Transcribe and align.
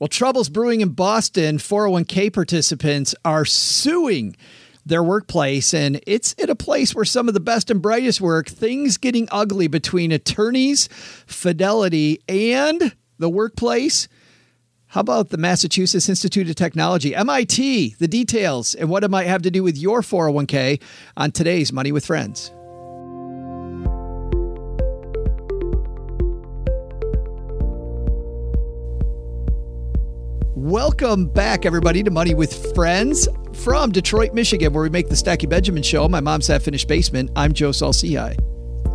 Well, 0.00 0.08
trouble's 0.08 0.48
brewing 0.48 0.80
in 0.80 0.94
Boston. 0.94 1.58
401k 1.58 2.32
participants 2.32 3.14
are 3.22 3.44
suing 3.44 4.34
their 4.86 5.02
workplace, 5.02 5.74
and 5.74 6.00
it's 6.06 6.34
at 6.38 6.48
a 6.48 6.54
place 6.54 6.94
where 6.94 7.04
some 7.04 7.28
of 7.28 7.34
the 7.34 7.38
best 7.38 7.70
and 7.70 7.82
brightest 7.82 8.18
work. 8.18 8.48
Things 8.48 8.96
getting 8.96 9.28
ugly 9.30 9.68
between 9.68 10.10
attorneys, 10.10 10.88
Fidelity, 11.26 12.22
and 12.30 12.96
the 13.18 13.28
workplace. 13.28 14.08
How 14.86 15.02
about 15.02 15.28
the 15.28 15.36
Massachusetts 15.36 16.08
Institute 16.08 16.48
of 16.48 16.56
Technology, 16.56 17.14
MIT? 17.14 17.96
The 17.98 18.08
details 18.08 18.74
and 18.74 18.88
what 18.88 19.04
it 19.04 19.10
might 19.10 19.26
have 19.26 19.42
to 19.42 19.50
do 19.50 19.62
with 19.62 19.76
your 19.76 20.00
401k 20.00 20.80
on 21.18 21.30
today's 21.30 21.74
Money 21.74 21.92
with 21.92 22.06
Friends. 22.06 22.52
Welcome 30.62 31.24
back, 31.24 31.64
everybody, 31.64 32.02
to 32.02 32.10
Money 32.10 32.34
with 32.34 32.74
Friends 32.74 33.26
from 33.54 33.92
Detroit, 33.92 34.34
Michigan, 34.34 34.74
where 34.74 34.82
we 34.82 34.90
make 34.90 35.08
the 35.08 35.16
Stacking 35.16 35.48
Benjamin 35.48 35.82
Show. 35.82 36.06
My 36.06 36.20
mom's 36.20 36.48
half 36.48 36.64
finished 36.64 36.86
basement. 36.86 37.30
I'm 37.34 37.54
Joe 37.54 37.72
Saul-Sehy. 37.72 38.36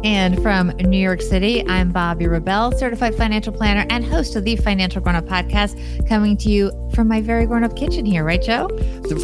And 0.05 0.39
from 0.43 0.67
New 0.67 0.99
York 0.99 1.19
City, 1.19 1.67
I'm 1.67 1.91
Bobbi 1.91 2.29
Rebell, 2.29 2.71
certified 2.73 3.15
financial 3.15 3.51
planner 3.51 3.87
and 3.89 4.05
host 4.05 4.35
of 4.35 4.43
the 4.43 4.55
Financial 4.55 5.01
Grown 5.01 5.15
Up 5.15 5.25
podcast, 5.25 6.07
coming 6.07 6.37
to 6.37 6.49
you 6.51 6.71
from 6.93 7.07
my 7.07 7.21
very 7.21 7.47
grown 7.47 7.63
up 7.63 7.75
kitchen 7.75 8.05
here, 8.05 8.23
right, 8.23 8.41
Joe? 8.41 8.69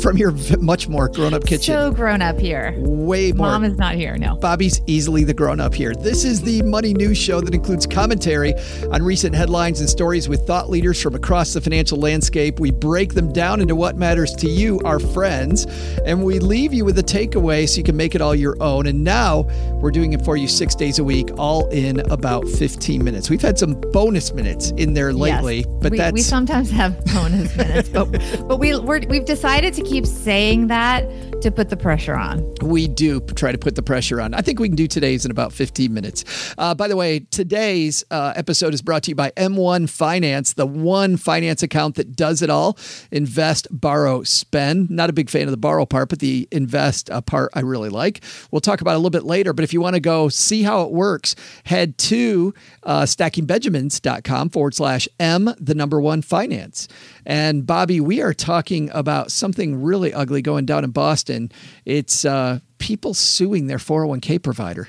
From 0.01 0.17
your 0.17 0.31
much 0.59 0.89
more 0.89 1.07
grown 1.07 1.35
up 1.35 1.45
kitchen. 1.45 1.75
So 1.75 1.91
grown 1.91 2.23
up 2.23 2.39
here. 2.39 2.73
Way 2.79 3.31
more. 3.31 3.47
Mom 3.47 3.63
is 3.63 3.77
not 3.77 3.93
here, 3.93 4.17
no. 4.17 4.35
Bobbi's 4.37 4.81
easily 4.87 5.23
the 5.23 5.35
grown 5.35 5.59
up 5.59 5.75
here. 5.75 5.93
This 5.93 6.25
is 6.25 6.41
the 6.41 6.63
Money 6.63 6.95
News 6.95 7.17
Show 7.17 7.41
that 7.41 7.53
includes 7.53 7.85
commentary 7.85 8.55
on 8.91 9.03
recent 9.03 9.35
headlines 9.35 9.81
and 9.81 9.89
stories 9.89 10.27
with 10.27 10.47
thought 10.47 10.69
leaders 10.71 10.99
from 10.99 11.13
across 11.13 11.53
the 11.53 11.61
financial 11.61 11.99
landscape. 11.99 12.59
We 12.59 12.71
break 12.71 13.13
them 13.13 13.31
down 13.31 13.61
into 13.61 13.75
what 13.75 13.97
matters 13.97 14.33
to 14.33 14.49
you, 14.49 14.79
our 14.83 14.99
friends, 14.99 15.65
and 16.05 16.23
we 16.23 16.39
leave 16.39 16.73
you 16.73 16.85
with 16.85 16.97
a 16.97 17.03
takeaway 17.03 17.69
so 17.69 17.77
you 17.77 17.83
can 17.83 17.95
make 17.95 18.15
it 18.15 18.21
all 18.21 18.33
your 18.33 18.57
own. 18.61 18.87
And 18.87 19.03
now 19.03 19.43
we're 19.75 19.91
doing 19.91 20.13
it 20.13 20.25
for 20.25 20.35
you 20.35 20.47
six 20.47 20.70
days 20.79 20.99
a 20.99 21.03
week, 21.03 21.29
all 21.37 21.67
in 21.69 21.99
about 22.11 22.47
15 22.47 23.03
minutes. 23.03 23.29
We've 23.29 23.41
had 23.41 23.57
some 23.57 23.73
bonus 23.91 24.33
minutes 24.33 24.71
in 24.71 24.93
there 24.93 25.13
lately, 25.13 25.57
yes. 25.57 25.67
but 25.81 25.91
we, 25.91 25.97
that's. 25.97 26.13
We 26.13 26.21
sometimes 26.21 26.69
have 26.71 27.03
bonus 27.13 27.55
minutes, 27.55 27.89
but, 27.89 28.11
but 28.47 28.57
we, 28.57 28.77
we're, 28.77 29.01
we've 29.07 29.25
decided 29.25 29.73
to 29.75 29.81
keep 29.83 30.05
saying 30.05 30.67
that 30.67 31.09
to 31.41 31.51
put 31.51 31.69
the 31.69 31.77
pressure 31.77 32.15
on. 32.15 32.55
We 32.61 32.87
do 32.87 33.19
try 33.21 33.51
to 33.51 33.57
put 33.57 33.75
the 33.75 33.83
pressure 33.83 34.21
on. 34.21 34.33
I 34.33 34.41
think 34.41 34.59
we 34.59 34.69
can 34.69 34.75
do 34.75 34.87
today's 34.87 35.25
in 35.25 35.31
about 35.31 35.53
15 35.53 35.93
minutes. 35.93 36.53
Uh, 36.57 36.75
by 36.75 36.87
the 36.87 36.95
way, 36.95 37.19
today's 37.19 38.03
uh, 38.11 38.33
episode 38.35 38.73
is 38.73 38.81
brought 38.81 39.03
to 39.03 39.11
you 39.11 39.15
by 39.15 39.31
M1 39.31 39.89
Finance, 39.89 40.53
the 40.53 40.67
one 40.67 41.17
finance 41.17 41.63
account 41.63 41.95
that 41.95 42.15
does 42.15 42.41
it 42.41 42.49
all 42.49 42.77
invest, 43.11 43.67
borrow, 43.71 44.23
spend. 44.23 44.89
Not 44.89 45.09
a 45.09 45.13
big 45.13 45.29
fan 45.29 45.43
of 45.43 45.51
the 45.51 45.57
borrow 45.57 45.85
part, 45.85 46.09
but 46.09 46.19
the 46.19 46.47
invest 46.51 47.09
uh, 47.09 47.21
part 47.21 47.51
I 47.53 47.61
really 47.61 47.89
like. 47.89 48.23
We'll 48.51 48.61
talk 48.61 48.81
about 48.81 48.91
it 48.91 48.95
a 48.95 48.97
little 48.97 49.09
bit 49.09 49.23
later, 49.23 49.53
but 49.53 49.63
if 49.63 49.73
you 49.73 49.81
want 49.81 49.95
to 49.95 49.99
go 49.99 50.29
see 50.29 50.60
how 50.63 50.83
it 50.83 50.91
works, 50.91 51.35
head 51.65 51.97
to 51.99 52.53
uh, 52.83 53.03
stackingbenjamins.com 53.03 54.49
forward 54.49 54.73
slash 54.73 55.07
M, 55.19 55.53
the 55.59 55.75
number 55.75 55.99
one 55.99 56.21
finance. 56.21 56.87
And 57.25 57.63
Bobbi, 57.63 57.99
we 58.01 58.21
are 58.21 58.33
talking 58.33 58.89
about 58.93 59.31
something 59.31 59.81
really 59.81 60.13
ugly 60.13 60.41
going 60.41 60.65
down 60.65 60.83
in 60.83 60.91
Boston. 60.91 61.51
It's 61.85 62.25
uh, 62.25 62.59
people 62.77 63.13
suing 63.13 63.67
their 63.67 63.77
401k 63.77 64.41
provider. 64.41 64.87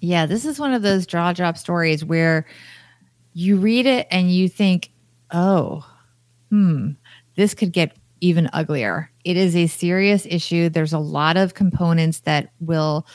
Yeah, 0.00 0.26
this 0.26 0.44
is 0.44 0.58
one 0.58 0.74
of 0.74 0.82
those 0.82 1.06
jaw 1.06 1.32
drop 1.32 1.56
stories 1.56 2.04
where 2.04 2.46
you 3.32 3.56
read 3.56 3.86
it 3.86 4.06
and 4.10 4.30
you 4.30 4.48
think, 4.48 4.90
oh, 5.32 5.86
hmm, 6.50 6.90
this 7.36 7.54
could 7.54 7.72
get 7.72 7.96
even 8.20 8.48
uglier. 8.52 9.10
It 9.24 9.36
is 9.36 9.56
a 9.56 9.66
serious 9.66 10.26
issue. 10.26 10.68
There's 10.68 10.92
a 10.92 10.98
lot 10.98 11.36
of 11.36 11.54
components 11.54 12.20
that 12.20 12.50
will 12.60 13.06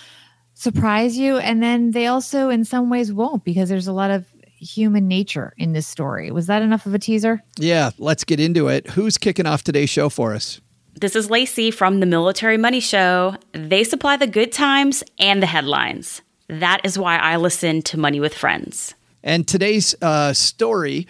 surprise 0.60 1.18
you. 1.18 1.38
And 1.38 1.64
then 1.64 1.92
they 1.92 2.08
also, 2.08 2.50
in 2.50 2.66
some 2.66 2.90
ways, 2.90 3.14
won't 3.14 3.46
because 3.46 3.70
there's 3.70 3.88
a 3.88 3.94
lot 3.94 4.12
of 4.12 4.26
human 4.44 5.08
nature 5.08 5.54
in 5.58 5.72
this 5.72 5.88
story. 5.88 6.32
Was 6.32 6.48
that 6.48 6.62
enough 6.62 6.86
of 6.86 6.94
a 6.94 7.00
teaser? 7.00 7.42
Yeah, 7.58 7.92
let's 7.98 8.26
get 8.26 8.42
into 8.42 8.68
it. 8.68 8.88
Who's 8.88 9.18
kicking 9.18 9.46
off 9.46 9.64
today's 9.64 9.90
show 9.90 10.10
for 10.10 10.34
us? 10.34 10.60
This 10.96 11.16
is 11.16 11.30
Lacey 11.30 11.72
from 11.72 12.02
the 12.02 12.06
Military 12.06 12.58
Money 12.58 12.82
Show. 12.82 13.38
They 13.54 13.86
supply 13.86 14.18
the 14.18 14.28
good 14.28 14.52
times 14.52 15.02
and 15.18 15.42
the 15.42 15.48
headlines. 15.48 16.22
That 16.50 16.82
is 16.84 17.00
why 17.00 17.18
I 17.18 17.38
listen 17.38 17.82
to 17.84 17.98
Money 17.98 18.20
with 18.20 18.34
Friends. 18.34 18.96
And 19.24 19.48
today's 19.48 19.96
uh, 20.02 20.34
story 20.34 21.08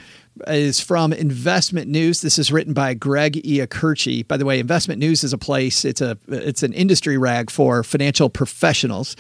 is 0.48 0.80
from 0.80 1.14
Investment 1.14 1.90
News. 1.90 2.22
This 2.22 2.40
is 2.40 2.52
written 2.52 2.74
by 2.74 2.94
Greg 2.94 3.34
Iacurci. 3.44 4.28
By 4.28 4.38
the 4.38 4.46
way, 4.46 4.60
Investment 4.60 5.00
News 5.00 5.24
is 5.24 5.34
a 5.34 5.38
place. 5.38 5.86
It's 5.86 6.02
a 6.02 6.18
it's 6.28 6.64
an 6.64 6.74
industry 6.74 7.18
rag 7.18 7.50
for 7.50 7.84
financial 7.84 8.30
professionals. 8.30 9.16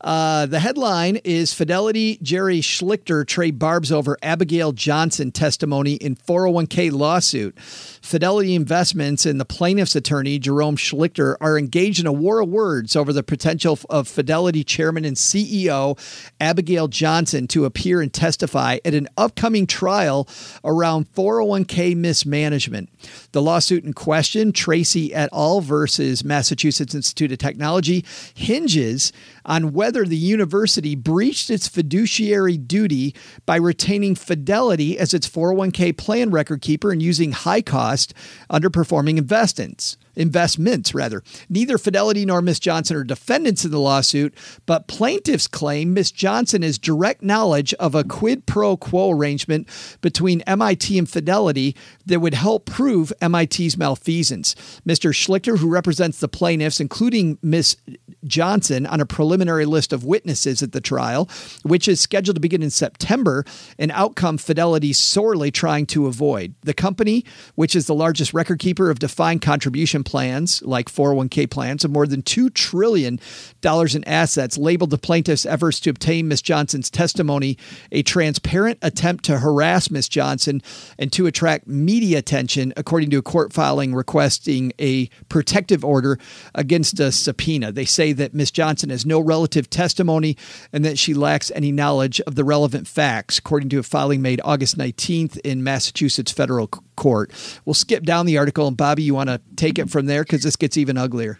Uh, 0.00 0.46
the 0.46 0.60
headline 0.60 1.16
is 1.24 1.52
Fidelity 1.52 2.18
Jerry 2.22 2.60
Schlichter 2.60 3.26
trade 3.26 3.58
barbs 3.58 3.92
over 3.92 4.16
Abigail 4.22 4.72
Johnson 4.72 5.30
testimony 5.30 5.94
in 5.94 6.16
401k 6.16 6.90
lawsuit. 6.90 7.58
Fidelity 7.60 8.54
Investments 8.54 9.26
and 9.26 9.38
the 9.38 9.44
plaintiff's 9.44 9.94
attorney, 9.94 10.38
Jerome 10.38 10.76
Schlichter, 10.76 11.36
are 11.40 11.58
engaged 11.58 12.00
in 12.00 12.06
a 12.06 12.12
war 12.12 12.40
of 12.40 12.48
words 12.48 12.96
over 12.96 13.12
the 13.12 13.22
potential 13.22 13.78
of 13.90 14.08
Fidelity 14.08 14.64
chairman 14.64 15.04
and 15.04 15.16
CEO 15.16 15.98
Abigail 16.40 16.88
Johnson 16.88 17.46
to 17.48 17.66
appear 17.66 18.00
and 18.00 18.12
testify 18.12 18.78
at 18.84 18.94
an 18.94 19.06
upcoming 19.18 19.66
trial 19.66 20.26
around 20.64 21.12
401k 21.12 21.94
mismanagement. 21.94 22.88
The 23.32 23.42
lawsuit 23.42 23.84
in 23.84 23.92
question, 23.92 24.52
Tracey 24.52 25.12
et 25.12 25.28
al. 25.32 25.60
versus 25.60 26.24
Massachusetts 26.24 26.94
Institute 26.94 27.32
of 27.32 27.38
Technology, 27.38 28.04
hinges 28.34 29.12
on 29.44 29.72
whether 29.72 29.89
the 29.90 30.16
university 30.16 30.94
breached 30.94 31.50
its 31.50 31.68
fiduciary 31.68 32.56
duty 32.56 33.14
by 33.46 33.56
retaining 33.56 34.14
Fidelity 34.14 34.98
as 34.98 35.12
its 35.12 35.28
401k 35.28 35.96
plan 35.96 36.30
record 36.30 36.62
keeper 36.62 36.90
and 36.90 37.02
using 37.02 37.32
high 37.32 37.62
cost, 37.62 38.14
underperforming 38.50 39.18
investments 39.18 39.96
investments 40.16 40.94
rather. 40.94 41.22
Neither 41.48 41.78
Fidelity 41.78 42.24
nor 42.24 42.42
Miss 42.42 42.58
Johnson 42.58 42.96
are 42.96 43.04
defendants 43.04 43.64
in 43.64 43.70
the 43.70 43.80
lawsuit, 43.80 44.34
but 44.66 44.88
plaintiffs 44.88 45.46
claim 45.46 45.94
Miss 45.94 46.10
Johnson 46.10 46.62
has 46.62 46.78
direct 46.78 47.22
knowledge 47.22 47.74
of 47.74 47.94
a 47.94 48.04
quid 48.04 48.46
pro 48.46 48.76
quo 48.76 49.10
arrangement 49.10 49.68
between 50.00 50.40
MIT 50.42 50.98
and 50.98 51.08
Fidelity 51.08 51.76
that 52.06 52.20
would 52.20 52.34
help 52.34 52.66
prove 52.66 53.12
MIT's 53.20 53.76
malfeasance. 53.76 54.54
Mr. 54.86 55.12
Schlichter, 55.12 55.58
who 55.58 55.68
represents 55.68 56.20
the 56.20 56.28
plaintiffs, 56.28 56.80
including 56.80 57.38
Miss 57.42 57.76
Johnson, 58.24 58.86
on 58.86 59.00
a 59.00 59.06
preliminary 59.06 59.64
list 59.64 59.92
of 59.92 60.04
witnesses 60.04 60.62
at 60.62 60.72
the 60.72 60.80
trial, 60.80 61.28
which 61.62 61.88
is 61.88 62.00
scheduled 62.00 62.36
to 62.36 62.40
begin 62.40 62.62
in 62.62 62.70
September, 62.70 63.44
an 63.78 63.90
outcome 63.90 64.38
Fidelity 64.38 64.92
sorely 64.92 65.50
trying 65.50 65.86
to 65.86 66.06
avoid. 66.06 66.54
The 66.62 66.74
company, 66.74 67.24
which 67.54 67.76
is 67.76 67.86
the 67.86 67.94
largest 67.94 68.34
record 68.34 68.58
keeper 68.58 68.90
of 68.90 68.98
defined 68.98 69.42
contribution 69.42 69.99
plans 70.04 70.62
like 70.62 70.90
401k 70.90 71.50
plans 71.50 71.84
of 71.84 71.90
more 71.90 72.06
than 72.06 72.22
$2 72.22 72.52
trillion 72.54 73.18
in 73.62 74.04
assets, 74.04 74.58
labeled 74.58 74.90
the 74.90 74.98
plaintiff's 74.98 75.46
efforts 75.46 75.80
to 75.80 75.90
obtain 75.90 76.28
Ms. 76.28 76.42
Johnson's 76.42 76.90
testimony 76.90 77.58
a 77.92 78.02
transparent 78.02 78.78
attempt 78.82 79.24
to 79.24 79.38
harass 79.38 79.90
Ms. 79.90 80.08
Johnson 80.08 80.62
and 80.98 81.12
to 81.12 81.26
attract 81.26 81.66
media 81.66 82.18
attention, 82.18 82.72
according 82.76 83.10
to 83.10 83.18
a 83.18 83.22
court 83.22 83.52
filing 83.52 83.94
requesting 83.94 84.72
a 84.78 85.08
protective 85.28 85.84
order 85.84 86.18
against 86.54 86.98
a 87.00 87.12
subpoena. 87.12 87.72
They 87.72 87.84
say 87.84 88.12
that 88.12 88.34
Ms. 88.34 88.50
Johnson 88.50 88.90
has 88.90 89.04
no 89.04 89.20
relative 89.20 89.68
testimony 89.68 90.36
and 90.72 90.84
that 90.84 90.98
she 90.98 91.14
lacks 91.14 91.50
any 91.54 91.72
knowledge 91.72 92.20
of 92.22 92.34
the 92.34 92.44
relevant 92.44 92.86
facts, 92.86 93.38
according 93.38 93.68
to 93.70 93.78
a 93.78 93.82
filing 93.82 94.22
made 94.22 94.40
August 94.44 94.78
19th 94.78 95.38
in 95.40 95.62
Massachusetts 95.62 96.32
federal 96.32 96.68
court. 96.96 97.32
We'll 97.64 97.74
skip 97.74 98.04
down 98.04 98.26
the 98.26 98.38
article, 98.38 98.66
and 98.66 98.76
Bobbi, 98.76 99.02
you 99.02 99.14
want 99.14 99.30
to 99.30 99.40
take 99.56 99.78
it 99.78 99.89
from 99.90 100.06
there 100.06 100.22
because 100.22 100.42
this 100.42 100.56
gets 100.56 100.76
even 100.76 100.96
uglier. 100.96 101.38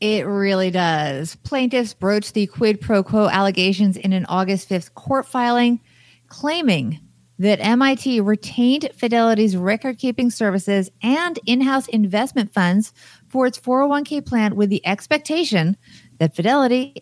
It 0.00 0.26
really 0.26 0.70
does. 0.70 1.36
Plaintiffs 1.36 1.94
broached 1.94 2.34
the 2.34 2.46
quid 2.46 2.80
pro 2.80 3.02
quo 3.02 3.28
allegations 3.28 3.96
in 3.96 4.12
an 4.12 4.26
August 4.26 4.68
5th 4.68 4.94
court 4.94 5.26
filing, 5.26 5.80
claiming 6.28 7.00
that 7.38 7.60
MIT 7.60 8.20
retained 8.20 8.90
Fidelity's 8.94 9.56
record 9.56 9.98
keeping 9.98 10.30
services 10.30 10.90
and 11.02 11.38
in 11.46 11.60
house 11.60 11.88
investment 11.88 12.52
funds 12.52 12.92
for 13.28 13.46
its 13.46 13.58
401k 13.58 14.24
plan 14.24 14.54
with 14.54 14.70
the 14.70 14.86
expectation 14.86 15.76
that 16.18 16.36
Fidelity 16.36 16.94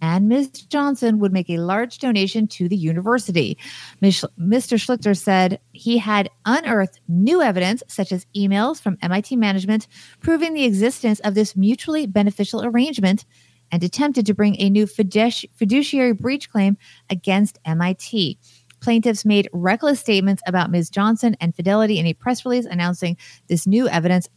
and 0.00 0.28
Ms. 0.28 0.48
Johnson 0.50 1.18
would 1.18 1.32
make 1.32 1.48
a 1.48 1.58
large 1.58 1.98
donation 1.98 2.46
to 2.48 2.68
the 2.68 2.76
university. 2.76 3.56
Mr. 4.02 4.28
Schlichter 4.38 5.16
said 5.16 5.60
he 5.72 5.98
had 5.98 6.30
unearthed 6.44 7.00
new 7.08 7.42
evidence, 7.42 7.82
such 7.88 8.12
as 8.12 8.26
emails 8.36 8.80
from 8.80 8.98
MIT 9.02 9.36
management, 9.36 9.86
proving 10.20 10.54
the 10.54 10.64
existence 10.64 11.20
of 11.20 11.34
this 11.34 11.56
mutually 11.56 12.06
beneficial 12.06 12.64
arrangement 12.64 13.24
and 13.72 13.82
attempted 13.82 14.26
to 14.26 14.34
bring 14.34 14.60
a 14.60 14.70
new 14.70 14.86
fiduciary 14.86 16.12
breach 16.12 16.50
claim 16.50 16.76
against 17.10 17.58
MIT. 17.64 18.38
Plaintiffs 18.80 19.24
made 19.24 19.48
reckless 19.52 19.98
statements 19.98 20.42
about 20.46 20.70
Ms. 20.70 20.90
Johnson 20.90 21.36
and 21.40 21.54
Fidelity 21.54 21.98
in 21.98 22.06
a 22.06 22.14
press 22.14 22.44
release 22.44 22.66
announcing 22.66 23.16
this 23.48 23.66
new 23.66 23.88
evidence, 23.88 24.28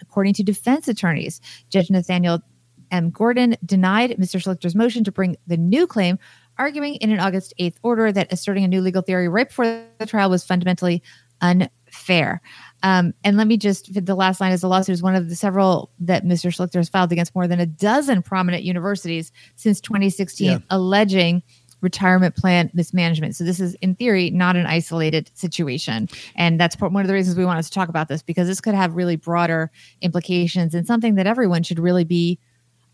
according 0.00 0.32
to 0.34 0.42
defense 0.42 0.88
attorneys. 0.88 1.40
Judge 1.68 1.90
Nathaniel 1.90 2.40
M. 2.94 3.10
Gorton 3.10 3.56
denied 3.64 4.10
Mr. 4.12 4.40
Schlichter's 4.40 4.76
motion 4.76 5.02
to 5.02 5.10
bring 5.10 5.36
the 5.48 5.56
new 5.56 5.84
claim, 5.84 6.16
arguing 6.58 6.94
in 6.96 7.10
an 7.10 7.18
August 7.18 7.52
8th 7.58 7.74
order 7.82 8.12
that 8.12 8.32
asserting 8.32 8.62
a 8.62 8.68
new 8.68 8.80
legal 8.80 9.02
theory 9.02 9.28
right 9.28 9.48
before 9.48 9.84
the 9.98 10.06
trial 10.06 10.30
was 10.30 10.46
fundamentally 10.46 11.02
unfair. 11.40 12.40
Um, 12.84 13.12
and 13.24 13.36
let 13.36 13.48
me 13.48 13.56
just, 13.56 13.92
the 13.92 14.14
last 14.14 14.40
line 14.40 14.52
is 14.52 14.60
the 14.60 14.68
lawsuit 14.68 14.92
is 14.92 15.02
one 15.02 15.16
of 15.16 15.28
the 15.28 15.34
several 15.34 15.90
that 15.98 16.24
Mr. 16.24 16.54
Schlichter 16.54 16.76
has 16.76 16.88
filed 16.88 17.10
against 17.10 17.34
more 17.34 17.48
than 17.48 17.58
a 17.58 17.66
dozen 17.66 18.22
prominent 18.22 18.62
universities 18.62 19.32
since 19.56 19.80
2016, 19.80 20.46
yeah. 20.46 20.58
alleging 20.70 21.42
retirement 21.80 22.36
plan 22.36 22.70
mismanagement. 22.74 23.34
So 23.34 23.42
this 23.42 23.58
is, 23.58 23.74
in 23.82 23.96
theory, 23.96 24.30
not 24.30 24.54
an 24.54 24.66
isolated 24.66 25.32
situation, 25.34 26.08
and 26.36 26.60
that's 26.60 26.80
one 26.80 26.96
of 26.96 27.08
the 27.08 27.12
reasons 27.12 27.36
we 27.36 27.44
wanted 27.44 27.64
to 27.64 27.70
talk 27.72 27.88
about 27.88 28.06
this 28.06 28.22
because 28.22 28.46
this 28.46 28.60
could 28.60 28.74
have 28.74 28.94
really 28.94 29.16
broader 29.16 29.72
implications 30.00 30.76
and 30.76 30.86
something 30.86 31.16
that 31.16 31.26
everyone 31.26 31.64
should 31.64 31.80
really 31.80 32.04
be 32.04 32.38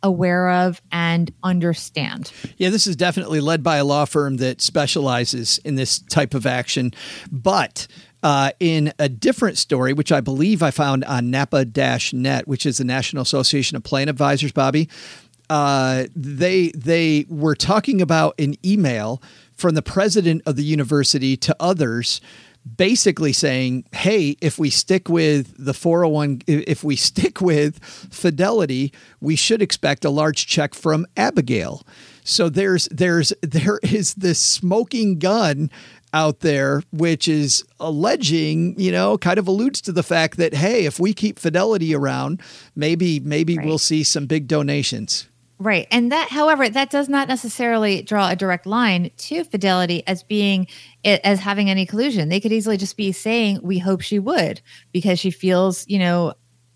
aware 0.02 0.50
of 0.50 0.80
and 0.90 1.32
understand. 1.42 2.32
Yeah, 2.56 2.70
this 2.70 2.86
is 2.86 2.96
definitely 2.96 3.40
led 3.40 3.62
by 3.62 3.76
a 3.76 3.84
law 3.84 4.04
firm 4.04 4.38
that 4.38 4.60
specializes 4.60 5.58
in 5.58 5.74
this 5.74 5.98
type 5.98 6.34
of 6.34 6.46
action, 6.46 6.92
but 7.30 7.86
uh, 8.22 8.50
in 8.60 8.92
a 8.98 9.08
different 9.08 9.58
story, 9.58 9.92
which 9.92 10.12
I 10.12 10.20
believe 10.20 10.62
I 10.62 10.70
found 10.70 11.04
on 11.04 11.30
Napa 11.30 11.64
Net, 12.12 12.46
which 12.46 12.66
is 12.66 12.78
the 12.78 12.84
National 12.84 13.22
Association 13.22 13.76
of 13.76 13.82
Plan 13.82 14.08
Advisors, 14.08 14.52
Bobbi. 14.52 14.90
Uh, 15.48 16.04
they 16.14 16.68
they 16.76 17.26
were 17.28 17.56
talking 17.56 18.00
about 18.00 18.38
an 18.38 18.54
email 18.64 19.20
from 19.56 19.74
the 19.74 19.82
president 19.82 20.42
of 20.46 20.56
the 20.56 20.62
university 20.62 21.36
to 21.36 21.56
others 21.58 22.20
basically 22.76 23.32
saying, 23.32 23.84
"Hey, 23.92 24.36
if 24.40 24.58
we 24.58 24.70
stick 24.70 25.08
with 25.08 25.54
the 25.58 25.74
401 25.74 26.42
if 26.46 26.84
we 26.84 26.96
stick 27.10 27.40
with 27.40 27.82
Fidelity, 27.82 28.92
we 29.20 29.36
should 29.36 29.62
expect 29.62 30.04
a 30.04 30.10
large 30.10 30.46
check 30.46 30.74
from 30.74 31.06
Abigail." 31.16 31.86
So 32.24 32.48
there's 32.48 32.86
there's 32.90 33.32
there 33.42 33.80
is 33.82 34.14
this 34.14 34.40
smoking 34.40 35.18
gun 35.18 35.70
out 36.12 36.40
there, 36.40 36.82
which 36.92 37.28
is 37.28 37.64
alleging, 37.78 38.78
you 38.78 38.90
know, 38.90 39.16
kind 39.16 39.38
of 39.38 39.46
alludes 39.46 39.80
to 39.82 39.92
the 39.92 40.02
fact 40.02 40.36
that 40.38 40.54
hey, 40.54 40.84
if 40.84 40.98
we 40.98 41.14
keep 41.14 41.38
Fidelity 41.38 41.94
around, 41.94 42.42
maybe 42.74 43.20
maybe 43.20 43.56
right. 43.56 43.66
we'll 43.66 43.78
see 43.78 44.02
some 44.02 44.26
big 44.26 44.48
donations. 44.48 45.28
Right. 45.60 45.86
And 45.90 46.10
that, 46.10 46.30
however, 46.30 46.70
that 46.70 46.88
does 46.88 47.10
not 47.10 47.28
necessarily 47.28 48.00
draw 48.00 48.30
a 48.30 48.34
direct 48.34 48.64
line 48.64 49.10
to 49.18 49.44
Fidelity 49.44 50.02
as 50.06 50.22
being, 50.22 50.66
as 51.04 51.38
having 51.38 51.68
any 51.68 51.84
collusion. 51.84 52.30
They 52.30 52.40
could 52.40 52.50
easily 52.50 52.78
just 52.78 52.96
be 52.96 53.12
saying, 53.12 53.60
we 53.62 53.78
hope 53.78 54.00
she 54.00 54.18
would, 54.18 54.62
because 54.90 55.18
she 55.18 55.30
feels, 55.30 55.86
you 55.86 55.98
know, 55.98 56.32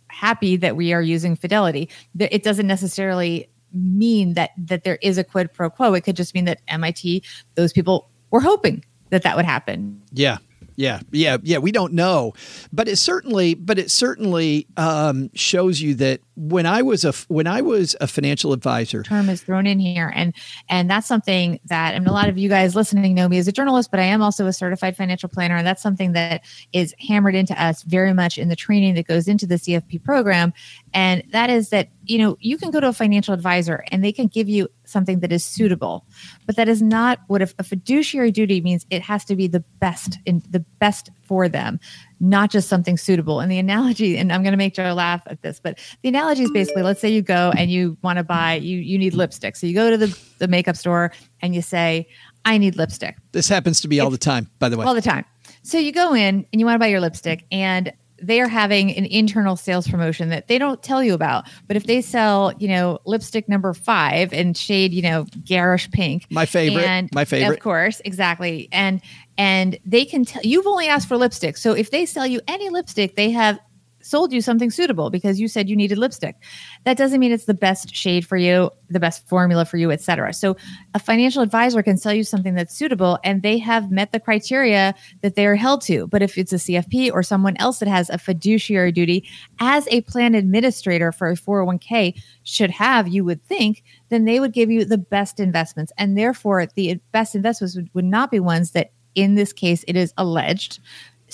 happy 0.08 0.56
that 0.58 0.76
we 0.76 0.92
are 0.92 1.00
using 1.00 1.34
Fidelity. 1.34 1.88
It 2.18 2.42
doesn't 2.42 2.66
necessarily 2.66 3.48
mean 3.72 4.34
that 4.34 4.50
that 4.58 4.84
there 4.84 4.98
is 5.00 5.16
a 5.16 5.24
quid 5.24 5.52
pro 5.52 5.70
quo. 5.70 5.94
It 5.94 6.02
could 6.02 6.14
just 6.14 6.34
mean 6.34 6.44
that 6.44 6.60
MIT, 6.68 7.24
those 7.54 7.72
people 7.72 8.10
were 8.30 8.40
hoping 8.40 8.84
that 9.08 9.22
that 9.22 9.34
would 9.34 9.46
happen. 9.46 10.00
Yeah. 10.12 10.36
Yeah, 10.76 11.00
yeah, 11.12 11.38
yeah. 11.42 11.58
We 11.58 11.70
don't 11.70 11.92
know, 11.92 12.34
but 12.72 12.88
it 12.88 12.96
certainly, 12.96 13.54
but 13.54 13.78
it 13.78 13.90
certainly 13.90 14.66
um, 14.76 15.30
shows 15.34 15.80
you 15.80 15.94
that 15.94 16.20
when 16.36 16.66
I 16.66 16.82
was 16.82 17.04
a 17.04 17.12
when 17.28 17.46
I 17.46 17.60
was 17.60 17.94
a 18.00 18.08
financial 18.08 18.52
advisor, 18.52 19.04
term 19.04 19.28
is 19.28 19.42
thrown 19.42 19.66
in 19.66 19.78
here, 19.78 20.12
and 20.14 20.34
and 20.68 20.90
that's 20.90 21.06
something 21.06 21.60
that, 21.66 21.94
and 21.94 22.06
a 22.08 22.12
lot 22.12 22.28
of 22.28 22.36
you 22.36 22.48
guys 22.48 22.74
listening 22.74 23.14
know 23.14 23.28
me 23.28 23.38
as 23.38 23.46
a 23.46 23.52
journalist, 23.52 23.90
but 23.92 24.00
I 24.00 24.04
am 24.04 24.20
also 24.20 24.46
a 24.46 24.52
certified 24.52 24.96
financial 24.96 25.28
planner, 25.28 25.56
and 25.56 25.66
that's 25.66 25.82
something 25.82 26.12
that 26.12 26.42
is 26.72 26.92
hammered 26.98 27.36
into 27.36 27.60
us 27.62 27.82
very 27.82 28.12
much 28.12 28.36
in 28.36 28.48
the 28.48 28.56
training 28.56 28.94
that 28.94 29.06
goes 29.06 29.28
into 29.28 29.46
the 29.46 29.56
CFP 29.56 30.02
program, 30.02 30.52
and 30.92 31.22
that 31.30 31.50
is 31.50 31.68
that 31.68 31.88
you 32.04 32.18
know 32.18 32.36
you 32.40 32.58
can 32.58 32.72
go 32.72 32.80
to 32.80 32.88
a 32.88 32.92
financial 32.92 33.32
advisor 33.32 33.84
and 33.92 34.02
they 34.02 34.12
can 34.12 34.26
give 34.26 34.48
you 34.48 34.68
something 34.94 35.20
that 35.20 35.30
is 35.30 35.44
suitable. 35.44 36.06
But 36.46 36.56
that 36.56 36.68
is 36.68 36.80
not 36.80 37.18
what 37.26 37.42
a, 37.42 37.54
a 37.58 37.62
fiduciary 37.62 38.30
duty 38.30 38.62
means. 38.62 38.86
It 38.88 39.02
has 39.02 39.26
to 39.26 39.36
be 39.36 39.46
the 39.46 39.60
best 39.80 40.18
in 40.24 40.42
the 40.48 40.60
best 40.80 41.10
for 41.22 41.48
them 41.48 41.78
not 42.20 42.50
just 42.50 42.68
something 42.68 42.96
suitable. 42.96 43.40
And 43.40 43.52
the 43.52 43.58
analogy 43.58 44.16
and 44.16 44.32
i'm 44.32 44.42
going 44.42 44.52
to 44.52 44.58
make 44.58 44.74
joe 44.74 44.94
laugh 44.94 45.22
at 45.26 45.42
this 45.42 45.60
but 45.60 45.78
the 46.02 46.08
analogy 46.08 46.44
is 46.44 46.50
basically 46.50 46.82
let's 46.82 47.00
say 47.00 47.08
you 47.08 47.22
go 47.22 47.52
and 47.56 47.70
you 47.70 47.98
want 48.02 48.16
to 48.18 48.24
buy 48.24 48.54
you 48.54 48.78
you 48.78 48.98
need 48.98 49.14
lipstick. 49.14 49.56
So 49.56 49.66
you 49.66 49.74
go 49.74 49.90
to 49.90 49.96
the, 49.96 50.18
the 50.38 50.48
makeup 50.48 50.76
store 50.76 51.12
and 51.42 51.54
you 51.54 51.60
say 51.60 52.08
i 52.44 52.56
need 52.56 52.76
lipstick. 52.76 53.16
This 53.32 53.48
happens 53.48 53.80
to 53.82 53.88
me 53.88 54.00
all 54.00 54.10
the 54.10 54.18
time 54.18 54.50
by 54.58 54.68
the 54.68 54.76
way. 54.76 54.86
All 54.86 54.94
the 54.94 55.02
time. 55.02 55.24
So 55.62 55.78
you 55.78 55.92
go 55.92 56.14
in 56.14 56.46
and 56.52 56.60
you 56.60 56.66
want 56.66 56.76
to 56.76 56.78
buy 56.78 56.86
your 56.86 57.00
lipstick 57.00 57.44
and 57.50 57.92
they 58.26 58.40
are 58.40 58.48
having 58.48 58.94
an 58.96 59.04
internal 59.06 59.56
sales 59.56 59.88
promotion 59.88 60.28
that 60.30 60.48
they 60.48 60.58
don't 60.58 60.82
tell 60.82 61.02
you 61.02 61.14
about. 61.14 61.44
But 61.66 61.76
if 61.76 61.86
they 61.86 62.00
sell, 62.00 62.52
you 62.58 62.68
know, 62.68 62.98
lipstick 63.04 63.48
number 63.48 63.72
five 63.74 64.32
and 64.32 64.56
shade, 64.56 64.92
you 64.92 65.02
know, 65.02 65.26
garish 65.44 65.90
pink, 65.90 66.26
my 66.30 66.46
favorite, 66.46 66.84
and 66.84 67.08
my 67.12 67.24
favorite, 67.24 67.54
of 67.54 67.60
course, 67.60 68.00
exactly, 68.04 68.68
and 68.72 69.00
and 69.36 69.78
they 69.84 70.04
can 70.04 70.24
tell 70.24 70.42
you've 70.44 70.66
only 70.66 70.88
asked 70.88 71.08
for 71.08 71.16
lipstick. 71.16 71.56
So 71.56 71.72
if 71.72 71.90
they 71.90 72.06
sell 72.06 72.26
you 72.26 72.40
any 72.48 72.70
lipstick, 72.70 73.16
they 73.16 73.30
have 73.30 73.58
sold 74.04 74.32
you 74.32 74.40
something 74.40 74.70
suitable 74.70 75.10
because 75.10 75.40
you 75.40 75.48
said 75.48 75.68
you 75.68 75.76
needed 75.76 75.98
lipstick. 75.98 76.36
That 76.84 76.96
doesn't 76.96 77.18
mean 77.20 77.32
it's 77.32 77.46
the 77.46 77.54
best 77.54 77.94
shade 77.94 78.26
for 78.26 78.36
you, 78.36 78.70
the 78.90 79.00
best 79.00 79.26
formula 79.28 79.64
for 79.64 79.76
you, 79.76 79.90
etc. 79.90 80.32
So 80.34 80.56
a 80.94 80.98
financial 80.98 81.42
advisor 81.42 81.82
can 81.82 81.96
sell 81.96 82.12
you 82.12 82.24
something 82.24 82.54
that's 82.54 82.76
suitable 82.76 83.18
and 83.24 83.42
they 83.42 83.58
have 83.58 83.90
met 83.90 84.12
the 84.12 84.20
criteria 84.20 84.94
that 85.22 85.34
they 85.34 85.46
are 85.46 85.56
held 85.56 85.80
to. 85.82 86.06
But 86.06 86.22
if 86.22 86.36
it's 86.36 86.52
a 86.52 86.56
CFP 86.56 87.12
or 87.12 87.22
someone 87.22 87.56
else 87.56 87.78
that 87.78 87.88
has 87.88 88.10
a 88.10 88.18
fiduciary 88.18 88.92
duty 88.92 89.26
as 89.58 89.88
a 89.90 90.02
plan 90.02 90.34
administrator 90.34 91.10
for 91.10 91.30
a 91.30 91.34
401k 91.34 92.20
should 92.42 92.70
have, 92.70 93.08
you 93.08 93.24
would 93.24 93.42
think, 93.44 93.82
then 94.10 94.24
they 94.24 94.38
would 94.38 94.52
give 94.52 94.70
you 94.70 94.84
the 94.84 94.98
best 94.98 95.40
investments. 95.40 95.92
And 95.96 96.16
therefore 96.16 96.66
the 96.66 97.00
best 97.12 97.34
investments 97.34 97.74
would, 97.74 97.88
would 97.94 98.04
not 98.04 98.30
be 98.30 98.40
ones 98.40 98.72
that 98.72 98.92
in 99.14 99.34
this 99.34 99.52
case 99.52 99.84
it 99.86 99.96
is 99.96 100.12
alleged 100.16 100.80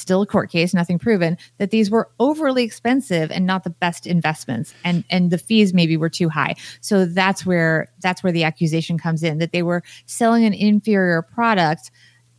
still 0.00 0.22
a 0.22 0.26
court 0.26 0.50
case, 0.50 0.74
nothing 0.74 0.98
proven, 0.98 1.36
that 1.58 1.70
these 1.70 1.90
were 1.90 2.10
overly 2.18 2.64
expensive 2.64 3.30
and 3.30 3.46
not 3.46 3.64
the 3.64 3.70
best 3.70 4.06
investments 4.06 4.74
and 4.84 5.04
and 5.10 5.30
the 5.30 5.38
fees 5.38 5.74
maybe 5.74 5.96
were 5.96 6.08
too 6.08 6.28
high. 6.28 6.54
So 6.80 7.04
that's 7.04 7.44
where 7.44 7.92
that's 8.00 8.22
where 8.22 8.32
the 8.32 8.44
accusation 8.44 8.98
comes 8.98 9.22
in 9.22 9.38
that 9.38 9.52
they 9.52 9.62
were 9.62 9.82
selling 10.06 10.44
an 10.44 10.54
inferior 10.54 11.22
product 11.22 11.90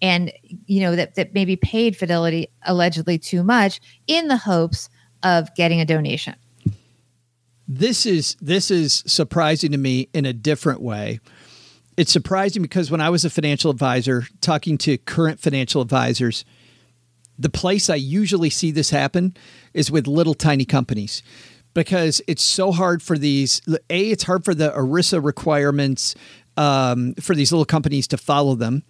and 0.02 0.32
you 0.66 0.82
know 0.82 0.96
that 0.96 1.16
that 1.16 1.34
maybe 1.34 1.56
paid 1.56 1.96
Fidelity 1.96 2.48
allegedly 2.64 3.18
too 3.18 3.44
much 3.44 3.80
in 4.08 4.28
the 4.28 4.38
hopes 4.38 4.90
of 5.24 5.54
getting 5.56 5.80
a 5.80 5.86
donation. 5.86 6.36
This 7.68 8.06
is 8.06 8.36
this 8.42 8.72
is 8.72 9.04
surprising 9.06 9.72
to 9.72 9.78
me 9.78 10.10
in 10.14 10.26
a 10.26 10.34
different 10.34 10.82
way. 10.82 11.20
It's 11.98 12.12
surprising 12.12 12.62
because 12.62 12.90
when 12.90 13.02
I 13.02 13.10
was 13.10 13.26
a 13.26 13.30
financial 13.30 13.70
advisor 13.70 14.26
talking 14.40 14.78
to 14.80 14.98
current 14.98 15.40
financial 15.40 15.82
advisors, 15.82 16.46
the 17.42 17.50
place 17.50 17.90
I 17.90 17.96
usually 17.96 18.50
see 18.50 18.72
this 18.72 18.90
happen 18.90 19.36
is 19.74 19.92
with 19.92 20.08
little 20.08 20.34
tiny 20.34 20.66
companies 20.66 21.24
because 21.74 22.22
it's 22.28 22.44
so 22.44 22.72
hard 22.72 23.02
for 23.02 23.18
these 23.18 23.62
a 23.90 24.10
it's 24.10 24.24
hard 24.24 24.46
for 24.46 24.54
the 24.54 24.70
ERISA 24.72 25.24
requirements 25.24 26.16
um, 26.58 27.14
for 27.16 27.34
these 27.34 27.52
little 27.52 27.66
companies 27.66 28.08
to 28.10 28.18
follow 28.18 28.56
them. 28.56 28.84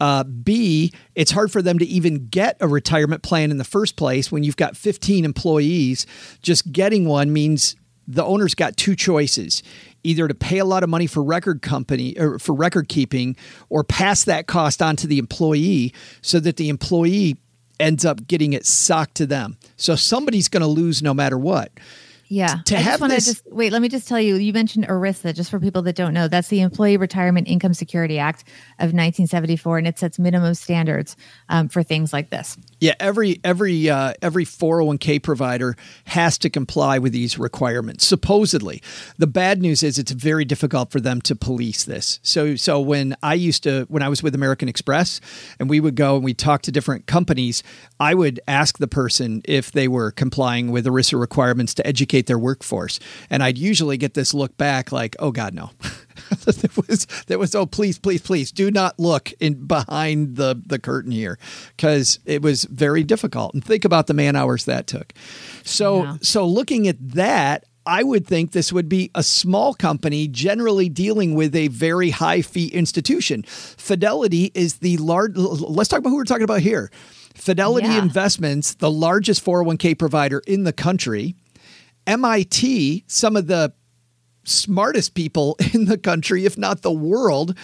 Uh, 0.00 0.22
B, 0.22 0.92
it's 1.16 1.32
hard 1.32 1.50
for 1.50 1.60
them 1.60 1.78
to 1.80 1.84
even 1.84 2.28
get 2.28 2.56
a 2.60 2.68
retirement 2.68 3.22
plan 3.22 3.50
in 3.50 3.58
the 3.58 3.64
first 3.64 3.96
place 3.96 4.30
when 4.30 4.44
you've 4.44 4.56
got 4.56 4.76
15 4.76 5.24
employees. 5.24 6.06
Just 6.42 6.70
getting 6.70 7.06
one 7.06 7.32
means 7.32 7.74
the 8.06 8.24
owner's 8.24 8.54
got 8.54 8.76
two 8.76 8.94
choices 8.94 9.62
either 10.04 10.28
to 10.28 10.34
pay 10.34 10.58
a 10.58 10.64
lot 10.64 10.84
of 10.84 10.88
money 10.88 11.06
for 11.06 11.22
record 11.22 11.60
company 11.60 12.16
or 12.18 12.38
for 12.38 12.54
record 12.54 12.88
keeping 12.88 13.36
or 13.68 13.82
pass 13.82 14.24
that 14.24 14.46
cost 14.46 14.80
on 14.80 14.94
to 14.96 15.06
the 15.06 15.18
employee 15.18 15.92
so 16.22 16.38
that 16.38 16.56
the 16.56 16.68
employee 16.68 17.36
ends 17.80 18.04
up 18.04 18.26
getting 18.26 18.52
it 18.52 18.66
socked 18.66 19.14
to 19.16 19.26
them. 19.26 19.56
So 19.76 19.96
somebody's 19.96 20.48
going 20.48 20.62
to 20.62 20.66
lose 20.66 21.02
no 21.02 21.14
matter 21.14 21.38
what. 21.38 21.70
Yeah. 22.28 22.56
To 22.66 22.76
I 22.76 22.80
have 22.80 23.00
this, 23.00 23.24
just 23.24 23.50
wait, 23.50 23.72
let 23.72 23.80
me 23.80 23.88
just 23.88 24.06
tell 24.06 24.20
you, 24.20 24.36
you 24.36 24.52
mentioned 24.52 24.86
ERISA, 24.86 25.34
just 25.34 25.50
for 25.50 25.58
people 25.58 25.80
that 25.82 25.96
don't 25.96 26.12
know, 26.12 26.28
that's 26.28 26.48
the 26.48 26.60
Employee 26.60 26.98
Retirement 26.98 27.48
Income 27.48 27.74
Security 27.74 28.18
Act 28.18 28.42
of 28.78 28.92
1974, 28.92 29.78
and 29.78 29.88
it 29.88 29.98
sets 29.98 30.18
minimum 30.18 30.54
standards 30.54 31.16
um, 31.48 31.68
for 31.68 31.82
things 31.82 32.12
like 32.12 32.28
this. 32.28 32.58
Yeah, 32.80 32.94
every 33.00 33.40
every 33.42 33.90
uh, 33.90 34.14
every 34.22 34.44
401k 34.44 35.22
provider 35.22 35.76
has 36.04 36.38
to 36.38 36.50
comply 36.50 36.98
with 36.98 37.12
these 37.12 37.38
requirements. 37.38 38.06
Supposedly, 38.06 38.82
the 39.16 39.26
bad 39.26 39.60
news 39.60 39.82
is 39.82 39.98
it's 39.98 40.12
very 40.12 40.44
difficult 40.44 40.92
for 40.92 41.00
them 41.00 41.20
to 41.22 41.34
police 41.34 41.84
this. 41.84 42.20
So 42.22 42.54
so 42.54 42.80
when 42.80 43.16
I 43.22 43.34
used 43.34 43.64
to 43.64 43.84
when 43.88 44.02
I 44.02 44.08
was 44.08 44.22
with 44.22 44.34
American 44.34 44.68
Express 44.68 45.20
and 45.58 45.68
we 45.68 45.80
would 45.80 45.96
go 45.96 46.14
and 46.16 46.24
we 46.24 46.34
talk 46.34 46.62
to 46.62 46.72
different 46.72 47.06
companies, 47.06 47.64
I 47.98 48.14
would 48.14 48.38
ask 48.46 48.78
the 48.78 48.88
person 48.88 49.42
if 49.44 49.72
they 49.72 49.88
were 49.88 50.12
complying 50.12 50.70
with 50.70 50.86
ERISA 50.86 51.18
requirements 51.18 51.74
to 51.74 51.86
educate 51.86 52.26
their 52.26 52.38
workforce, 52.38 53.00
and 53.28 53.42
I'd 53.42 53.58
usually 53.58 53.96
get 53.96 54.14
this 54.14 54.32
look 54.32 54.56
back 54.56 54.92
like, 54.92 55.16
"Oh 55.18 55.32
God, 55.32 55.52
no." 55.52 55.70
there 56.46 56.70
was 56.88 57.06
there 57.26 57.38
was 57.38 57.54
oh 57.54 57.66
please 57.66 57.98
please 57.98 58.20
please 58.22 58.50
do 58.52 58.70
not 58.70 58.98
look 58.98 59.32
in 59.40 59.66
behind 59.66 60.36
the 60.36 60.60
the 60.66 60.78
curtain 60.78 61.10
here 61.12 61.38
because 61.76 62.18
it 62.24 62.42
was 62.42 62.64
very 62.64 63.02
difficult 63.02 63.54
and 63.54 63.64
think 63.64 63.84
about 63.84 64.06
the 64.06 64.14
man 64.14 64.36
hours 64.36 64.64
that 64.66 64.86
took. 64.86 65.12
So 65.64 66.02
Yeah. 66.04 66.16
so 66.22 66.46
looking 66.46 66.88
at 66.88 66.96
that. 67.10 67.64
I 67.86 68.02
would 68.02 68.26
think 68.26 68.50
this 68.52 68.70
would 68.70 68.86
be 68.90 69.10
a 69.14 69.22
small 69.22 69.72
company 69.72 70.28
generally 70.28 70.90
dealing 70.90 71.34
with 71.34 71.56
a 71.56 71.68
very 71.68 72.10
high 72.10 72.42
fee 72.42 72.66
institution. 72.66 73.44
Fidelity 73.44 74.50
is 74.52 74.74
the 74.80 74.98
large. 74.98 75.34
Let's 75.36 75.88
talk 75.88 76.00
about 76.00 76.10
who 76.10 76.16
we're 76.16 76.24
talking 76.24 76.42
about 76.42 76.60
here. 76.60 76.90
Fidelity 77.34 77.86
Yeah. 77.88 78.02
Investments, 78.02 78.74
the 78.74 78.90
largest 78.90 79.42
401k 79.42 79.94
provider 79.98 80.42
in 80.46 80.64
the 80.64 80.72
country. 80.74 81.34
MIT, 82.06 83.04
some 83.06 83.36
of 83.36 83.46
the 83.46 83.72
smartest 84.48 85.14
people 85.14 85.56
in 85.72 85.86
the 85.86 85.98
country, 85.98 86.44
if 86.44 86.58
not 86.58 86.82
the 86.82 86.92
world. 86.92 87.56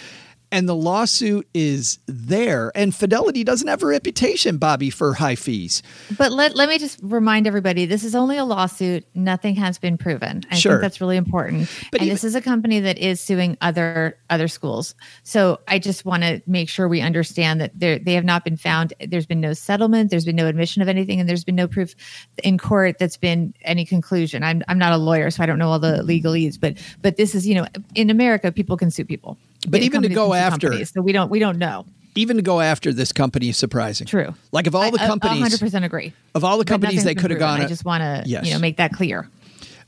And 0.51 0.69
the 0.69 0.75
lawsuit 0.75 1.47
is 1.53 1.99
there. 2.05 2.71
And 2.75 2.93
Fidelity 2.95 3.43
doesn't 3.43 3.67
have 3.67 3.83
a 3.83 3.87
reputation, 3.87 4.57
Bobbi, 4.59 4.93
for 4.93 5.13
high 5.13 5.35
fees. 5.35 5.81
But 6.17 6.31
let, 6.31 6.55
let 6.55 6.69
me 6.69 6.77
just 6.77 6.99
remind 7.01 7.47
everybody 7.47 7.85
this 7.85 8.03
is 8.03 8.15
only 8.15 8.37
a 8.37 8.45
lawsuit. 8.45 9.05
Nothing 9.15 9.55
has 9.55 9.77
been 9.77 9.97
proven. 9.97 10.43
I 10.51 10.55
Sure. 10.55 10.73
think 10.73 10.81
that's 10.81 11.01
really 11.01 11.17
important. 11.17 11.69
But 11.91 12.01
and 12.01 12.07
even- 12.07 12.13
this 12.15 12.23
is 12.23 12.35
a 12.35 12.41
company 12.41 12.79
that 12.81 12.97
is 12.97 13.19
suing 13.19 13.57
other 13.61 14.17
other 14.29 14.47
schools. 14.47 14.95
So 15.23 15.59
I 15.67 15.79
just 15.79 16.05
want 16.05 16.23
to 16.23 16.41
make 16.47 16.69
sure 16.69 16.87
we 16.87 17.01
understand 17.01 17.59
that 17.61 17.77
they 17.77 17.97
they 17.97 18.13
have 18.13 18.25
not 18.25 18.43
been 18.43 18.57
found. 18.57 18.93
There's 19.05 19.25
been 19.25 19.41
no 19.41 19.53
settlement. 19.53 20.09
There's 20.11 20.25
been 20.25 20.35
no 20.35 20.47
admission 20.47 20.81
of 20.81 20.87
anything, 20.87 21.19
and 21.19 21.27
there's 21.27 21.43
been 21.43 21.55
no 21.55 21.67
proof 21.67 21.95
in 22.43 22.57
court 22.57 22.97
that's 22.99 23.17
been 23.17 23.53
any 23.63 23.83
conclusion. 23.85 24.43
I'm 24.43 24.63
I'm 24.67 24.77
not 24.77 24.93
a 24.93 24.97
lawyer, 24.97 25.29
so 25.31 25.43
I 25.43 25.45
don't 25.45 25.59
know 25.59 25.69
all 25.69 25.79
the 25.79 26.03
legalese. 26.03 26.59
But 26.59 26.77
but 27.01 27.17
this 27.17 27.35
is 27.35 27.45
you 27.47 27.55
know 27.55 27.65
in 27.95 28.09
America 28.09 28.51
people 28.51 28.77
can 28.77 28.91
sue 28.91 29.05
people. 29.05 29.37
But 29.67 29.81
even 29.81 30.01
to 30.03 30.09
go 30.09 30.33
after- 30.33 30.67
companies, 30.67 30.91
so 30.93 31.01
we 31.01 31.11
don't 31.11 31.29
we 31.29 31.39
don't 31.39 31.57
know. 31.57 31.85
Even 32.17 32.37
to 32.37 32.41
go 32.41 32.61
after 32.61 32.93
this 32.93 33.11
company 33.11 33.49
is 33.49 33.57
surprising. 33.57 34.07
True. 34.07 34.33
Like 34.53 34.67
of 34.67 34.75
all 34.75 34.89
the 34.89 35.01
I- 35.01 35.03
I- 35.03 35.07
companies, 35.07 35.59
100% 35.59 35.83
agree. 35.83 36.13
of 36.33 36.43
all 36.45 36.57
the 36.57 36.63
companies 36.65 37.03
they 37.03 37.13
could 37.15 37.29
have 37.31 37.39
gone. 37.39 37.59
I 37.59 37.65
just 37.67 37.83
want 37.83 38.01
to 38.01 38.23
Yes. 38.29 38.45
you 38.47 38.53
know 38.53 38.59
make 38.59 38.77
that 38.77 38.93
clear. 38.93 39.27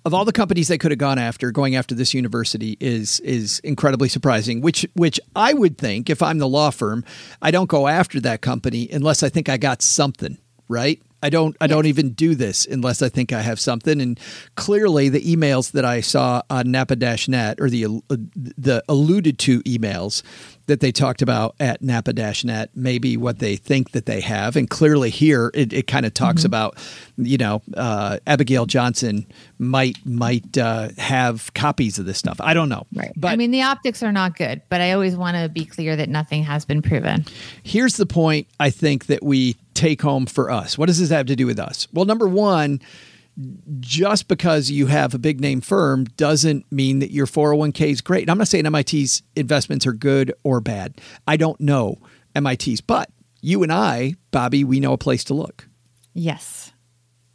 of 0.05 0.13
all 0.13 0.23
the 0.25 0.31
companies 0.31 0.67
they 0.69 0.77
could 0.77 0.91
have 0.91 0.97
gone 0.99 1.17
after, 1.19 1.51
going 1.51 1.75
after 1.75 1.93
this 1.95 2.13
university 2.13 2.77
is 2.79 3.19
is 3.21 3.59
incredibly 3.59 4.09
surprising. 4.09 4.61
Which 4.61 4.85
which 4.93 5.19
I 5.35 5.53
would 5.53 5.77
think, 5.77 6.09
if 6.09 6.21
I'm 6.21 6.37
the 6.37 6.47
law 6.47 6.69
firm, 6.69 7.03
I 7.41 7.51
don't 7.51 7.69
go 7.69 7.87
after 7.87 8.19
that 8.21 8.41
company 8.41 8.89
unless 8.91 9.23
I 9.23 9.29
think 9.29 9.47
I 9.49 9.57
got 9.57 9.81
something 9.81 10.37
right. 10.69 11.01
I 11.21 11.29
don't. 11.29 11.55
I 11.59 11.67
don't 11.67 11.87
even 11.87 12.11
do 12.11 12.35
this 12.35 12.65
unless 12.65 13.01
I 13.01 13.09
think 13.09 13.33
I 13.33 13.41
have 13.41 13.59
something. 13.59 14.01
And 14.01 14.19
clearly, 14.55 15.09
the 15.09 15.21
emails 15.21 15.71
that 15.71 15.85
I 15.85 16.01
saw 16.01 16.41
on 16.49 16.71
NAPA-Net 16.71 17.59
or 17.59 17.69
the 17.69 17.85
uh, 17.85 17.89
the 18.09 18.83
alluded 18.87 19.39
to 19.39 19.61
emails 19.63 20.21
that 20.67 20.81
they 20.81 20.91
talked 20.91 21.21
about 21.21 21.55
at 21.59 21.81
NAPA-Net 21.81 22.75
may 22.75 22.97
be 22.99 23.17
what 23.17 23.39
they 23.39 23.55
think 23.55 23.91
that 23.91 24.05
they 24.05 24.21
have. 24.21 24.55
And 24.55 24.69
clearly, 24.69 25.09
here 25.09 25.49
it, 25.53 25.73
it 25.73 25.87
kind 25.87 26.05
of 26.05 26.13
talks 26.13 26.43
about, 26.43 26.77
you 27.17 27.37
know, 27.37 27.61
uh, 27.75 28.19
Abigail 28.27 28.65
Johnson 28.65 29.25
might 29.57 29.97
might 30.05 30.57
uh, 30.57 30.89
have 30.97 31.53
copies 31.53 31.97
of 31.97 32.05
this 32.05 32.17
stuff. 32.17 32.37
I 32.41 32.53
don't 32.53 32.69
know. 32.69 32.85
Right. 32.93 33.11
But 33.15 33.31
I 33.31 33.37
mean, 33.37 33.51
the 33.51 33.63
optics 33.63 34.03
are 34.03 34.11
not 34.11 34.37
good, 34.37 34.61
but 34.69 34.81
I 34.81 34.91
always 34.91 35.15
want 35.15 35.37
to 35.37 35.49
be 35.49 35.65
clear 35.65 35.95
that 35.95 36.09
nothing 36.09 36.43
has 36.43 36.65
been 36.65 36.81
proven. 36.81 37.25
here's 37.63 37.97
the 37.97 38.05
point 38.05 38.47
I 38.59 38.69
think 38.69 39.07
that 39.07 39.23
we 39.23 39.55
take 39.77 40.01
home 40.01 40.25
for 40.25 40.49
us. 40.51 40.77
What 40.77 40.87
does 40.87 40.99
this 40.99 41.09
have 41.09 41.27
to 41.27 41.35
do 41.35 41.45
with 41.45 41.59
us? 41.59 41.87
Well, 41.93 42.05
number 42.05 42.27
one, 42.27 42.81
just 43.79 44.27
because 44.27 44.71
you 44.71 44.87
have 44.87 45.13
a 45.13 45.19
big 45.19 45.39
name 45.39 45.61
firm 45.61 46.05
doesn't 46.17 46.65
mean 46.71 46.99
that 46.99 47.11
your 47.11 47.27
401k 47.27 47.89
is 47.91 48.01
great. 48.01 48.23
And 48.23 48.31
I'm 48.31 48.37
not 48.39 48.47
saying 48.47 48.65
MIT's 48.69 49.21
investments 49.35 49.85
are 49.85 49.93
good 49.93 50.33
or 50.43 50.59
bad. 50.59 50.99
I 51.27 51.37
don't 51.37 51.59
know 51.61 51.97
MIT's, 52.35 52.81
but 52.81 53.09
you 53.41 53.61
and 53.63 53.71
I, 53.71 54.15
Bobbi, 54.31 54.65
we 54.65 54.79
know 54.79 54.93
a 54.93 54.97
place 54.97 55.23
to 55.25 55.33
look. 55.35 55.67
Yes. 56.13 56.73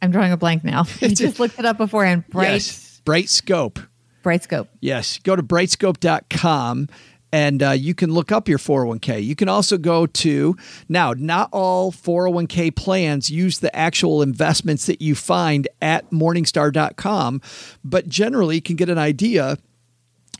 I'm 0.01 0.11
drawing 0.11 0.33
a 0.33 0.37
blank 0.37 0.65
now. 0.65 0.81
I 1.01 1.07
just 1.09 1.39
looked 1.39 1.57
it 1.57 1.65
up 1.65 1.77
beforehand. 1.77 2.25
Bright, 2.29 2.51
Yes. 2.51 3.01
BrightScope. 3.05 3.87
bright 4.21 4.43
scope. 4.43 4.67
Yes. 4.81 5.19
Go 5.19 5.35
to 5.37 5.43
brightscope.com 5.43 6.89
and 7.33 7.63
uh, 7.63 7.71
you 7.71 7.95
can 7.95 8.13
look 8.13 8.31
up 8.31 8.47
your 8.47 8.59
401k. 8.59 9.25
You 9.25 9.35
can 9.35 9.49
also 9.49 9.79
go 9.79 10.05
to, 10.05 10.55
now, 10.87 11.13
not 11.17 11.49
all 11.51 11.91
401k 11.91 12.75
plans 12.75 13.31
use 13.31 13.57
the 13.57 13.75
actual 13.75 14.21
investments 14.21 14.85
that 14.85 15.01
you 15.01 15.15
find 15.15 15.67
at 15.81 16.11
morningstar.com, 16.11 17.41
but 17.83 18.07
generally 18.07 18.55
you 18.57 18.61
can 18.61 18.75
get 18.75 18.87
an 18.87 18.99
idea 18.99 19.57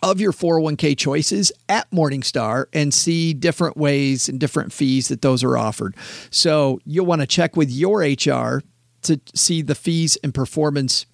of 0.03 0.21
your 0.21 0.31
401k 0.33 0.95
choices 0.95 1.51
at 1.67 1.89
Morningstar 1.89 2.65
and 2.73 2.93
see 2.93 3.33
different 3.33 3.75
ways 3.75 4.29
and 4.29 4.39
different 4.39 4.71
fees 4.71 5.07
that 5.07 5.21
those 5.23 5.43
are 5.43 5.57
offered. 5.57 5.95
So 6.29 6.79
you'll 6.85 7.05
want 7.05 7.21
to 7.21 7.27
check 7.27 7.55
with 7.55 7.71
your 7.71 8.01
HR 8.01 8.61
to 9.03 9.19
see 9.33 9.61
the 9.61 9.75
fees 9.75 10.17
and 10.23 10.33
performance 10.33 11.05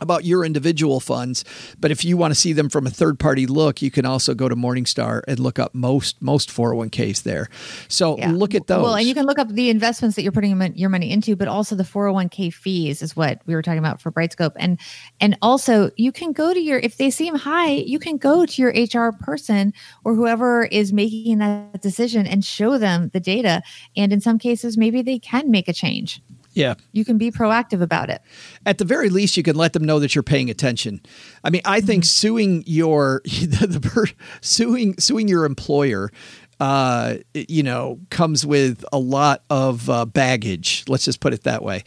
about 0.00 0.24
your 0.24 0.44
individual 0.44 1.00
funds 1.00 1.44
but 1.80 1.90
if 1.90 2.04
you 2.04 2.16
want 2.16 2.32
to 2.32 2.38
see 2.38 2.52
them 2.52 2.68
from 2.68 2.86
a 2.86 2.90
third 2.90 3.18
party 3.18 3.46
look 3.46 3.80
you 3.82 3.90
can 3.90 4.04
also 4.04 4.34
go 4.34 4.48
to 4.48 4.56
morningstar 4.56 5.22
and 5.28 5.38
look 5.38 5.58
up 5.58 5.74
most 5.74 6.20
most 6.20 6.50
401ks 6.50 7.22
there 7.22 7.48
so 7.88 8.16
Yeah. 8.18 8.30
look 8.30 8.54
at 8.54 8.66
those 8.66 8.82
Well, 8.82 8.94
and 8.94 9.06
you 9.06 9.14
can 9.14 9.26
look 9.26 9.38
up 9.38 9.48
the 9.48 9.70
investments 9.70 10.16
that 10.16 10.22
you're 10.22 10.32
putting 10.32 10.50
your 10.60 10.68
your 10.74 10.90
money 10.90 11.10
into, 11.10 11.36
but 11.36 11.48
also 11.48 11.74
the 11.74 11.84
401k 11.84 12.52
fees 12.52 13.02
is 13.02 13.16
what 13.16 13.40
we 13.46 13.54
were 13.54 13.62
talking 13.62 13.78
about 13.78 14.00
for 14.00 14.12
BrightScope. 14.12 14.52
And 14.56 14.78
and 15.20 15.36
also 15.42 15.90
you 15.96 16.12
can 16.12 16.32
go 16.32 16.54
to 16.54 16.60
your 16.60 16.78
if 16.78 16.96
they 16.96 17.10
seem 17.10 17.34
high, 17.34 17.70
you 17.70 17.98
can 17.98 18.16
go 18.16 18.46
to 18.46 18.62
your 18.62 18.70
HR 18.70 19.12
person 19.12 19.72
or 20.04 20.14
whoever 20.14 20.64
is 20.66 20.92
making 20.92 21.38
that 21.38 21.80
decision 21.82 22.26
and 22.26 22.44
show 22.44 22.78
them 22.78 23.10
the 23.12 23.20
data. 23.20 23.62
And 23.96 24.12
in 24.12 24.20
some 24.20 24.38
cases, 24.38 24.76
maybe 24.76 25.02
they 25.02 25.18
can 25.18 25.50
make 25.50 25.68
a 25.68 25.72
change. 25.72 26.20
Yeah 26.56 26.74
You 26.92 27.04
can 27.04 27.18
be 27.18 27.30
proactive 27.30 27.80
about 27.82 28.10
it. 28.10 28.20
at 28.64 28.78
the 28.78 28.84
very 28.84 29.08
least 29.10 29.36
you 29.36 29.44
can 29.44 29.54
let 29.54 29.72
them 29.72 29.84
know 29.84 30.00
that 30.00 30.14
you're 30.16 30.24
paying 30.24 30.50
attention 30.50 31.00
i 31.44 31.50
mean 31.50 31.62
i 31.64 31.80
think 31.80 32.04
suing 32.04 32.64
your 32.66 33.22
the, 33.24 33.66
the 33.68 33.80
per- 33.80 34.06
suing 34.40 34.98
suing 34.98 35.28
your 35.28 35.44
employer 35.44 36.10
uh, 36.58 37.16
you 37.34 37.62
know, 37.62 38.00
comes 38.08 38.46
with 38.46 38.82
a 38.90 38.98
lot 38.98 39.44
of 39.50 39.90
uh, 39.90 40.06
baggage. 40.06 40.84
Let's 40.88 41.04
just 41.04 41.20
put 41.20 41.34
it 41.34 41.42
that 41.42 41.62
way. 41.62 41.84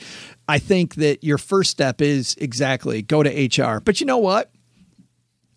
I 0.47 0.59
think 0.59 0.93
that 0.95 1.23
your 1.23 1.39
first 1.39 1.71
step 1.71 2.01
is 2.03 2.35
exactly 2.39 3.01
go 3.01 3.23
to 3.23 3.29
HR. 3.63 3.79
But 3.79 3.99
you 3.99 4.05
know 4.05 4.19
what? 4.19 4.51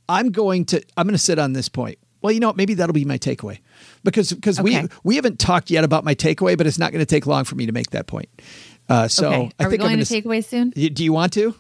I'm 0.09 0.31
going 0.31 0.65
to 0.67 0.83
I'm 0.97 1.07
going 1.07 1.13
to 1.15 1.19
sit 1.19 1.39
on 1.39 1.53
this 1.53 1.69
point. 1.69 1.99
Well, 2.23 2.33
you 2.33 2.41
know 2.41 2.47
what? 2.47 2.57
Maybe 2.57 2.73
that'll 2.73 2.95
be 2.95 3.05
my 3.05 3.19
takeaway 3.19 3.59
because 4.03 4.33
because 4.33 4.59
Okay. 4.59 4.83
we 4.83 4.89
we 5.05 5.17
haven't 5.17 5.39
talked 5.39 5.71
yet 5.71 5.85
about 5.85 6.05
my 6.05 6.15
takeaway, 6.15 6.57
but 6.57 6.67
it's 6.67 6.79
not 6.79 6.91
going 6.91 7.01
to 7.05 7.07
take 7.07 7.27
long 7.27 7.45
for 7.45 7.55
me 7.55 7.67
to 7.67 7.73
make 7.73 7.91
that 7.91 8.07
point. 8.07 8.31
Uh, 8.89 9.09
so 9.09 9.29
okay. 9.29 9.51
I 9.59 9.65
Are 9.65 9.69
we 9.69 9.73
think 9.73 9.83
I'm 9.85 9.91
gonna, 9.91 10.05
to 10.05 10.23
takeaway 10.23 10.45
soon? 10.45 10.71
Do 10.71 11.05
you 11.05 11.13
want 11.13 11.33
to? 11.35 11.55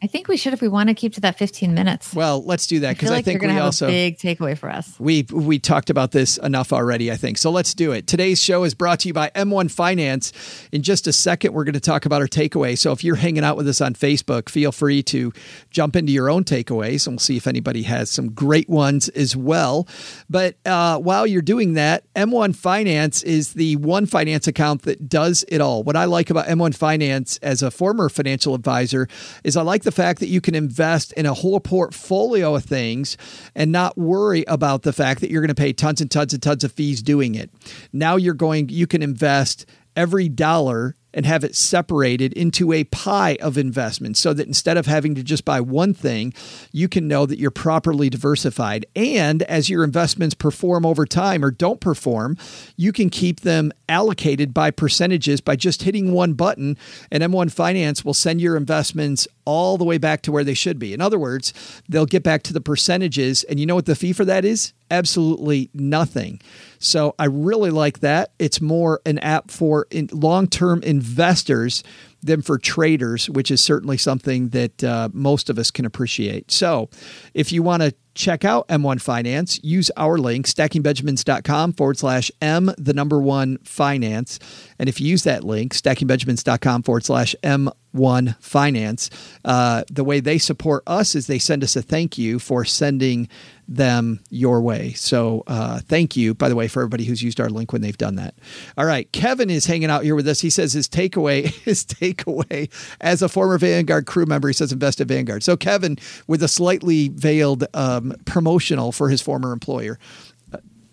I 0.00 0.06
think 0.06 0.28
we 0.28 0.36
should 0.36 0.52
if 0.52 0.60
we 0.60 0.68
want 0.68 0.90
to 0.90 0.94
keep 0.94 1.14
to 1.14 1.20
that 1.22 1.36
15 1.38 1.74
minutes. 1.74 2.14
Well, 2.14 2.44
let's 2.44 2.68
do 2.68 2.80
that 2.80 2.94
because 2.94 3.10
I, 3.10 3.16
like 3.16 3.24
think 3.24 3.42
you're 3.42 3.50
we 3.50 3.54
have 3.54 3.64
also 3.64 3.88
a 3.88 3.90
big 3.90 4.18
takeaway 4.18 4.56
for 4.56 4.70
us. 4.70 4.94
we 5.00 5.26
we 5.32 5.58
talked 5.58 5.90
about 5.90 6.12
this 6.12 6.38
enough 6.38 6.72
already, 6.72 7.10
I 7.10 7.16
think. 7.16 7.36
So 7.36 7.50
let's 7.50 7.74
do 7.74 7.90
it. 7.90 8.06
Today's 8.06 8.40
show 8.40 8.62
is 8.62 8.74
brought 8.74 9.00
to 9.00 9.08
you 9.08 9.14
by 9.14 9.30
M1 9.30 9.72
Finance. 9.72 10.32
In 10.70 10.82
just 10.82 11.08
a 11.08 11.12
second, 11.12 11.52
we're 11.52 11.64
going 11.64 11.74
to 11.74 11.80
talk 11.80 12.06
about 12.06 12.20
our 12.20 12.28
takeaway. 12.28 12.78
So 12.78 12.92
if 12.92 13.02
you're 13.02 13.16
hanging 13.16 13.42
out 13.42 13.56
with 13.56 13.66
us 13.66 13.80
on 13.80 13.94
Facebook, 13.94 14.48
feel 14.48 14.70
free 14.70 15.02
to 15.04 15.32
jump 15.70 15.96
into 15.96 16.12
your 16.12 16.30
own 16.30 16.44
takeaways, 16.44 17.06
and 17.06 17.14
we'll 17.14 17.18
see 17.18 17.36
if 17.36 17.48
anybody 17.48 17.82
has 17.82 18.08
some 18.08 18.30
great 18.30 18.68
ones 18.68 19.08
as 19.10 19.34
well. 19.34 19.88
But 20.30 20.58
uh, 20.64 20.98
while 20.98 21.26
you're 21.26 21.42
doing 21.42 21.74
that, 21.74 22.04
M1 22.14 22.54
Finance 22.54 23.24
is 23.24 23.54
the 23.54 23.74
one 23.76 24.06
finance 24.06 24.46
account 24.46 24.82
that 24.82 25.08
does 25.08 25.44
it 25.48 25.60
all. 25.60 25.82
What 25.82 25.96
I 25.96 26.04
like 26.04 26.30
about 26.30 26.46
M1 26.46 26.76
Finance 26.76 27.38
as 27.38 27.62
a 27.62 27.70
former 27.72 28.08
financial 28.08 28.54
advisor 28.54 29.08
is 29.42 29.56
I 29.56 29.62
like 29.62 29.87
the 29.88 29.92
fact 29.92 30.20
that 30.20 30.28
you 30.28 30.42
can 30.42 30.54
invest 30.54 31.14
in 31.14 31.24
a 31.24 31.32
whole 31.32 31.60
portfolio 31.60 32.54
of 32.54 32.62
things 32.62 33.16
and 33.54 33.72
not 33.72 33.96
worry 33.96 34.44
about 34.46 34.82
the 34.82 34.92
fact 34.92 35.22
that 35.22 35.30
you're 35.30 35.40
going 35.40 35.48
to 35.48 35.54
pay 35.54 35.72
tons 35.72 36.02
and 36.02 36.10
tons 36.10 36.34
and 36.34 36.42
tons 36.42 36.62
of 36.62 36.70
fees 36.70 37.00
doing 37.00 37.34
it. 37.34 37.48
Now 37.90 38.16
you're 38.16 38.34
going, 38.34 38.68
you 38.68 38.86
can 38.86 39.02
invest 39.02 39.64
every 39.96 40.28
dollar 40.28 40.94
and 41.18 41.26
have 41.26 41.42
it 41.42 41.56
separated 41.56 42.32
into 42.34 42.72
a 42.72 42.84
pie 42.84 43.36
of 43.40 43.58
investments 43.58 44.20
so 44.20 44.32
that 44.32 44.46
instead 44.46 44.76
of 44.76 44.86
having 44.86 45.16
to 45.16 45.22
just 45.24 45.44
buy 45.44 45.60
one 45.60 45.92
thing, 45.92 46.32
you 46.70 46.88
can 46.88 47.08
know 47.08 47.26
that 47.26 47.40
you're 47.40 47.50
properly 47.50 48.08
diversified. 48.08 48.86
And 48.94 49.42
as 49.42 49.68
your 49.68 49.82
investments 49.82 50.36
perform 50.36 50.86
over 50.86 51.04
time 51.04 51.44
or 51.44 51.50
don't 51.50 51.80
perform, 51.80 52.36
you 52.76 52.92
can 52.92 53.10
keep 53.10 53.40
them 53.40 53.72
allocated 53.88 54.54
by 54.54 54.70
percentages 54.70 55.40
by 55.40 55.56
just 55.56 55.82
hitting 55.82 56.12
one 56.12 56.34
button, 56.34 56.78
and 57.10 57.24
M1 57.24 57.50
Finance 57.50 58.04
will 58.04 58.14
send 58.14 58.40
your 58.40 58.56
investments 58.56 59.26
all 59.44 59.76
the 59.76 59.84
way 59.84 59.98
back 59.98 60.22
to 60.22 60.30
where 60.30 60.44
they 60.44 60.54
should 60.54 60.78
be. 60.78 60.94
In 60.94 61.00
other 61.00 61.18
words, 61.18 61.52
they'll 61.88 62.06
get 62.06 62.22
back 62.22 62.44
to 62.44 62.52
the 62.52 62.60
percentages. 62.60 63.42
And 63.42 63.58
you 63.58 63.66
know 63.66 63.74
what 63.74 63.86
the 63.86 63.96
fee 63.96 64.12
for 64.12 64.24
that 64.24 64.44
is? 64.44 64.72
Absolutely 64.90 65.70
nothing. 65.74 66.40
So 66.78 67.14
I 67.18 67.26
really 67.26 67.70
like 67.70 68.00
that. 68.00 68.32
It's 68.38 68.60
more 68.60 69.00
an 69.04 69.18
app 69.18 69.50
for 69.50 69.86
long 70.12 70.46
term 70.46 70.82
investors 70.82 71.82
than 72.22 72.42
for 72.42 72.58
traders, 72.58 73.30
which 73.30 73.50
is 73.50 73.60
certainly 73.60 73.96
something 73.96 74.48
that 74.48 74.82
uh, 74.82 75.08
most 75.12 75.50
of 75.50 75.58
us 75.58 75.70
can 75.70 75.84
appreciate. 75.84 76.50
So, 76.50 76.88
if 77.32 77.52
you 77.52 77.62
want 77.62 77.82
to 77.82 77.94
check 78.14 78.44
out 78.44 78.66
M1 78.68 79.00
Finance, 79.00 79.60
use 79.62 79.90
our 79.96 80.18
link, 80.18 80.46
stackingbenjamins.com 80.46 81.74
forward 81.74 81.98
slash 81.98 82.30
M, 82.42 82.72
the 82.76 82.92
number 82.92 83.20
one 83.20 83.58
finance. 83.58 84.40
And 84.78 84.88
if 84.88 85.00
you 85.00 85.06
use 85.08 85.22
that 85.22 85.44
link, 85.44 85.74
stackingbenjamins.com 85.74 86.82
forward 86.82 87.04
slash 87.04 87.36
M1 87.44 88.36
finance, 88.42 89.10
uh, 89.44 89.84
the 89.90 90.02
way 90.02 90.18
they 90.18 90.38
support 90.38 90.82
us 90.88 91.14
is 91.14 91.28
they 91.28 91.38
send 91.38 91.62
us 91.62 91.76
a 91.76 91.82
thank 91.82 92.18
you 92.18 92.40
for 92.40 92.64
sending 92.64 93.28
them 93.68 94.20
your 94.30 94.62
way. 94.62 94.94
So 94.94 95.44
uh, 95.46 95.80
thank 95.80 96.16
you, 96.16 96.34
by 96.34 96.48
the 96.48 96.56
way, 96.56 96.68
for 96.68 96.80
everybody 96.80 97.04
who's 97.04 97.22
used 97.22 97.38
our 97.38 97.50
link 97.50 97.72
when 97.72 97.82
they've 97.82 97.96
done 97.96 98.14
that. 98.16 98.34
All 98.78 98.86
right, 98.86 99.10
Kevin 99.12 99.50
is 99.50 99.66
hanging 99.66 99.90
out 99.90 100.04
here 100.04 100.14
with 100.14 100.26
us. 100.26 100.40
He 100.40 100.50
says 100.50 100.72
his 100.72 100.88
takeaway, 100.88 101.44
his 101.64 101.84
takeaway 101.84 102.70
as 103.00 103.20
a 103.20 103.28
former 103.28 103.58
Vanguard 103.58 104.06
crew 104.06 104.26
member, 104.26 104.48
he 104.48 104.54
says 104.54 104.72
invest 104.72 105.00
in 105.00 105.08
Vanguard. 105.08 105.42
So 105.42 105.56
Kevin, 105.56 105.98
with 106.26 106.42
a 106.42 106.48
slightly 106.48 107.08
veiled 107.08 107.64
um, 107.74 108.14
promotional 108.24 108.90
for 108.90 109.10
his 109.10 109.20
former 109.20 109.52
employer, 109.52 109.98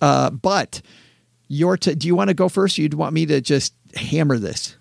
uh, 0.01 0.29
but 0.29 0.81
your 1.47 1.77
t- 1.77 1.95
do 1.95 2.07
you 2.07 2.15
want 2.15 2.27
to 2.29 2.33
go 2.33 2.49
first? 2.49 2.77
You'd 2.77 2.93
want 2.93 3.13
me 3.13 3.25
to 3.27 3.39
just 3.39 3.73
hammer 3.95 4.37
this? 4.37 4.75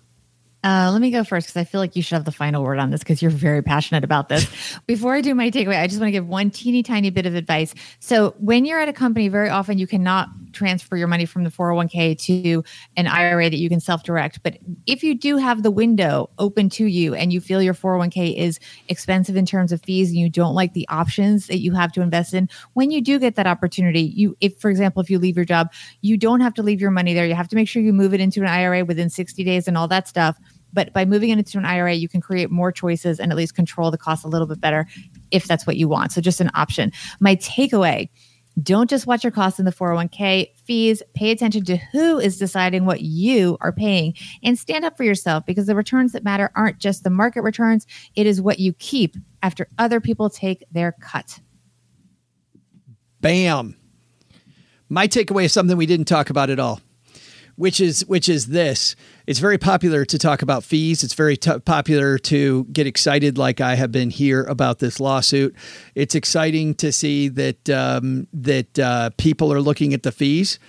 Uh, 0.65 0.89
let 0.91 0.99
me 0.99 1.11
go 1.11 1.23
first 1.23 1.45
because 1.45 1.57
I 1.57 1.63
feel 1.63 1.79
like 1.79 1.95
you 1.95 2.01
should 2.01 2.15
have 2.15 2.25
the 2.25 2.31
final 2.31 2.63
word 2.63 2.79
on 2.79 2.89
this 2.89 3.01
because 3.01 3.21
you're 3.21 3.29
very 3.29 3.61
passionate 3.61 4.03
about 4.03 4.29
this. 4.29 4.47
Before 4.87 5.13
I 5.13 5.21
do 5.21 5.35
my 5.35 5.51
takeaway, 5.51 5.79
I 5.79 5.85
just 5.85 5.99
want 5.99 6.07
to 6.07 6.11
give 6.11 6.27
one 6.27 6.49
teeny 6.49 6.81
tiny 6.81 7.11
bit 7.11 7.27
of 7.27 7.35
advice. 7.35 7.75
So, 7.99 8.33
when 8.39 8.65
you're 8.65 8.79
at 8.79 8.89
a 8.89 8.93
company, 8.93 9.27
very 9.27 9.47
often 9.47 9.77
you 9.77 9.85
cannot 9.85 10.27
transfer 10.53 10.97
your 10.97 11.07
money 11.07 11.25
from 11.25 11.43
the 11.43 11.51
401k 11.51 12.17
to 12.17 12.63
an 12.97 13.05
IRA 13.05 13.47
that 13.51 13.57
you 13.57 13.69
can 13.69 13.79
self 13.79 14.01
direct. 14.01 14.41
But 14.41 14.57
if 14.87 15.03
you 15.03 15.13
do 15.13 15.37
have 15.37 15.61
the 15.61 15.69
window 15.69 16.31
open 16.39 16.69
to 16.69 16.87
you 16.87 17.13
and 17.13 17.31
you 17.31 17.41
feel 17.41 17.61
your 17.61 17.75
401k 17.75 18.35
is 18.35 18.59
expensive 18.87 19.35
in 19.35 19.45
terms 19.45 19.71
of 19.71 19.83
fees 19.83 20.09
and 20.09 20.17
you 20.17 20.31
don't 20.31 20.55
like 20.55 20.73
the 20.73 20.87
options 20.89 21.45
that 21.45 21.59
you 21.59 21.73
have 21.73 21.91
to 21.91 22.01
invest 22.01 22.33
in, 22.33 22.49
when 22.73 22.89
you 22.89 23.01
do 23.01 23.19
get 23.19 23.35
that 23.35 23.45
opportunity, 23.45 24.01
you, 24.01 24.35
if 24.41 24.57
for 24.59 24.71
example, 24.71 24.99
if 24.99 25.11
you 25.11 25.19
leave 25.19 25.35
your 25.35 25.45
job, 25.45 25.71
you 26.01 26.17
don't 26.17 26.39
have 26.39 26.55
to 26.55 26.63
leave 26.63 26.81
your 26.81 26.89
money 26.89 27.13
there. 27.13 27.27
You 27.27 27.35
have 27.35 27.49
to 27.49 27.55
make 27.55 27.67
sure 27.67 27.83
you 27.83 27.93
move 27.93 28.15
it 28.15 28.19
into 28.19 28.41
an 28.41 28.47
IRA 28.47 28.83
within 28.83 29.11
60 29.11 29.43
days 29.43 29.67
and 29.67 29.77
all 29.77 29.87
that 29.89 30.07
stuff 30.07 30.39
but 30.75 30.93
by 30.93 31.05
moving 31.05 31.31
it 31.31 31.39
into 31.39 31.57
an 31.57 31.65
IRA, 31.65 31.93
you 31.93 32.07
can 32.07 32.21
create 32.21 32.51
more 32.51 32.71
choices 32.71 33.19
and 33.19 33.31
at 33.31 33.37
least 33.37 33.55
control 33.55 33.89
the 33.89 33.97
cost 33.97 34.23
a 34.23 34.27
little 34.27 34.45
bit 34.45 34.61
better 34.61 34.85
if 35.31 35.47
that's 35.47 35.65
what 35.65 35.77
you 35.77 35.87
want. 35.87 36.11
So 36.11 36.21
just 36.21 36.41
an 36.41 36.51
option. 36.53 36.91
My 37.19 37.35
takeaway 37.37 38.09
don't 38.61 38.89
just 38.89 39.05
watch 39.05 39.23
your 39.23 39.31
costs 39.31 39.59
in 39.59 39.65
the 39.65 39.71
401k 39.71 40.55
fees. 40.55 41.03
Pay 41.13 41.31
attention 41.31 41.65
to 41.65 41.77
who 41.77 42.19
is 42.19 42.37
deciding 42.37 42.85
what 42.85 43.01
you 43.01 43.57
are 43.59 43.73
paying 43.73 44.13
and 44.43 44.57
stand 44.57 44.85
up 44.85 44.95
for 44.95 45.03
yourself 45.03 45.45
because 45.45 45.65
the 45.65 45.75
returns 45.75 46.13
that 46.13 46.23
matter 46.23 46.51
aren't 46.55 46.79
just 46.79 47.03
the 47.03 47.09
market 47.09 47.41
returns, 47.41 47.85
it 48.15 48.25
is 48.25 48.41
what 48.41 48.59
you 48.59 48.71
keep 48.73 49.15
after 49.43 49.67
other 49.77 49.99
people 49.99 50.29
take 50.29 50.63
their 50.71 50.93
cut. 51.01 51.39
Bam. 53.19 53.75
My 54.87 55.07
takeaway 55.07 55.45
is 55.45 55.53
something 55.53 55.75
we 55.75 55.85
didn't 55.85 56.05
talk 56.05 56.29
about 56.29 56.49
at 56.49 56.59
all 56.59 56.79
which 57.55 57.79
is 57.79 58.05
which 58.05 58.27
is 58.27 58.47
this. 58.47 58.95
It's 59.27 59.39
very 59.39 59.57
popular 59.57 60.05
to 60.05 60.17
talk 60.17 60.41
about 60.41 60.63
fees. 60.63 61.03
It's 61.03 61.13
very 61.13 61.37
t- 61.37 61.59
popular 61.59 62.17
to 62.19 62.65
get 62.65 62.85
excited, 62.85 63.37
like 63.37 63.61
I 63.61 63.75
have 63.75 63.91
been 63.91 64.09
here 64.09 64.43
about 64.43 64.79
this 64.79 64.99
lawsuit. 64.99 65.55
It's 65.95 66.15
exciting 66.15 66.75
to 66.75 66.91
see 66.91 67.27
that 67.29 67.69
um, 67.69 68.27
that 68.33 68.77
uh, 68.79 69.09
people 69.17 69.51
are 69.53 69.61
looking 69.61 69.93
at 69.93 70.03
the 70.03 70.11
fees. 70.11 70.59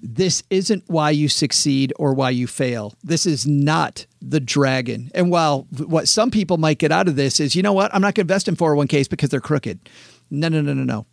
This 0.00 0.44
isn't 0.48 0.84
why 0.86 1.10
you 1.10 1.28
succeed 1.28 1.92
or 1.98 2.14
why 2.14 2.30
you 2.30 2.46
fail. 2.46 2.94
This 3.02 3.26
is 3.26 3.48
not 3.48 4.06
the 4.22 4.38
dragon. 4.38 5.10
And 5.12 5.28
while 5.28 5.66
what 5.86 6.06
some 6.06 6.30
people 6.30 6.56
might 6.56 6.78
get 6.78 6.92
out 6.92 7.08
of 7.08 7.16
this 7.16 7.40
is, 7.40 7.56
you 7.56 7.62
know 7.62 7.72
what, 7.72 7.92
I'm 7.92 8.00
not 8.00 8.14
going 8.14 8.26
to 8.26 8.32
invest 8.32 8.46
in 8.46 8.54
401ks 8.54 9.10
because 9.10 9.30
they're 9.30 9.40
crooked. 9.40 9.88
No, 10.30 10.48
no, 10.48 10.60
no, 10.60 10.72
no, 10.72 10.84
no. 10.84 11.06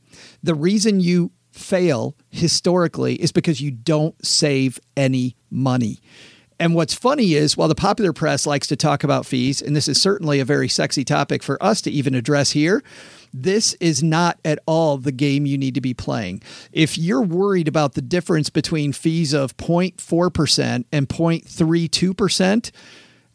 The 0.44 0.54
reason 0.54 1.00
you 1.00 1.32
fail 1.56 2.16
historically 2.30 3.16
is 3.16 3.32
because 3.32 3.62
you 3.62 3.72
don't 3.72 4.24
save 4.26 4.80
any 4.96 5.36
money. 5.50 6.00
And 6.60 6.74
what's 6.74 6.94
funny 6.94 7.34
is 7.34 7.58
while 7.58 7.68
the 7.68 7.76
popular 7.76 8.14
press 8.14 8.46
likes 8.46 8.68
to 8.68 8.76
talk 8.76 9.04
about 9.04 9.26
fees, 9.26 9.62
and 9.62 9.76
this 9.76 9.88
is 9.88 10.02
certainly 10.02 10.40
a 10.40 10.46
very 10.46 10.70
sexy 10.70 11.04
topic 11.04 11.44
for 11.44 11.62
us 11.62 11.82
to 11.82 11.92
even 11.92 12.16
address 12.16 12.52
here, 12.52 12.82
this 13.34 13.74
is 13.82 14.02
not 14.02 14.40
at 14.46 14.60
all 14.66 14.98
the 14.98 15.12
game 15.12 15.46
you 15.46 15.58
need 15.58 15.76
to 15.76 15.82
be 15.82 15.94
playing. 15.94 16.42
If 16.72 16.98
you're 16.98 17.22
worried 17.22 17.68
about 17.68 17.94
the 17.94 18.02
difference 18.02 18.50
between 18.50 18.94
fees 18.94 19.34
of 19.34 19.58
0.4% 19.58 20.86
and 20.92 21.10
0.32%, 21.10 22.72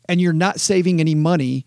and 0.08 0.20
you're 0.20 0.32
not 0.32 0.58
saving 0.58 1.00
any 1.00 1.14
money, 1.14 1.66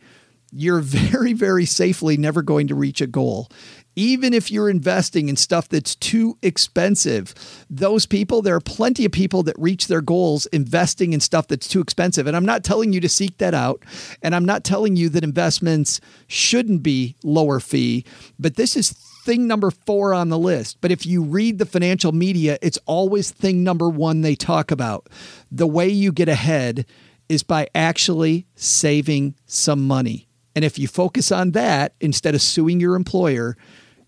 you're 0.51 0.79
very, 0.81 1.33
very 1.33 1.65
safely 1.65 2.17
never 2.17 2.41
going 2.41 2.67
to 2.67 2.75
reach 2.75 2.99
a 3.01 3.07
goal 3.07 3.49
even 3.95 4.33
if 4.33 4.49
you're 4.49 4.69
investing 4.69 5.29
in 5.29 5.35
stuff 5.35 5.69
that's 5.69 5.95
too 5.95 6.37
expensive, 6.41 7.33
those 7.69 8.05
people, 8.05 8.41
there 8.41 8.55
are 8.55 8.61
plenty 8.61 9.05
of 9.05 9.11
people 9.11 9.43
that 9.43 9.55
reach 9.59 9.87
their 9.87 10.01
goals 10.01 10.45
investing 10.47 11.13
in 11.13 11.19
stuff 11.19 11.47
that's 11.47 11.67
too 11.67 11.81
expensive. 11.81 12.25
And 12.27 12.35
I'm 12.35 12.45
not 12.45 12.63
telling 12.63 12.93
you 12.93 12.99
to 13.01 13.09
seek 13.09 13.37
that 13.37 13.53
out. 13.53 13.83
And 14.21 14.33
I'm 14.35 14.45
not 14.45 14.63
telling 14.63 14.95
you 14.95 15.09
that 15.09 15.23
investments 15.23 16.01
shouldn't 16.27 16.83
be 16.83 17.15
lower 17.23 17.59
fee, 17.59 18.05
but 18.39 18.55
this 18.55 18.75
is 18.75 18.91
thing 19.23 19.47
number 19.47 19.71
four 19.71 20.13
on 20.13 20.29
the 20.29 20.37
list. 20.37 20.79
But 20.81 20.91
if 20.91 21.05
you 21.05 21.23
read 21.23 21.57
the 21.57 21.65
financial 21.65 22.11
media, 22.11 22.57
it's 22.61 22.79
always 22.85 23.31
thing 23.31 23.63
number 23.63 23.89
one 23.89 24.21
they 24.21 24.35
talk 24.35 24.71
about. 24.71 25.07
The 25.51 25.67
way 25.67 25.87
you 25.87 26.11
get 26.11 26.27
ahead 26.27 26.85
is 27.29 27.41
by 27.43 27.67
actually 27.73 28.45
saving 28.55 29.35
some 29.45 29.87
money. 29.87 30.27
And 30.55 30.65
if 30.65 30.77
you 30.77 30.87
focus 30.87 31.31
on 31.31 31.51
that 31.51 31.95
instead 31.99 32.35
of 32.35 32.41
suing 32.41 32.79
your 32.79 32.95
employer, 32.95 33.57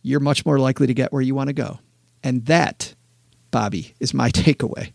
you're 0.05 0.19
much 0.19 0.45
more 0.45 0.59
likely 0.59 0.85
to 0.87 0.93
get 0.93 1.11
where 1.11 1.21
you 1.21 1.33
want 1.33 1.47
to 1.47 1.53
go. 1.53 1.79
And 2.23 2.45
that, 2.45 2.93
Bobbi, 3.51 3.93
is 3.99 4.13
my 4.13 4.29
takeaway. 4.31 4.93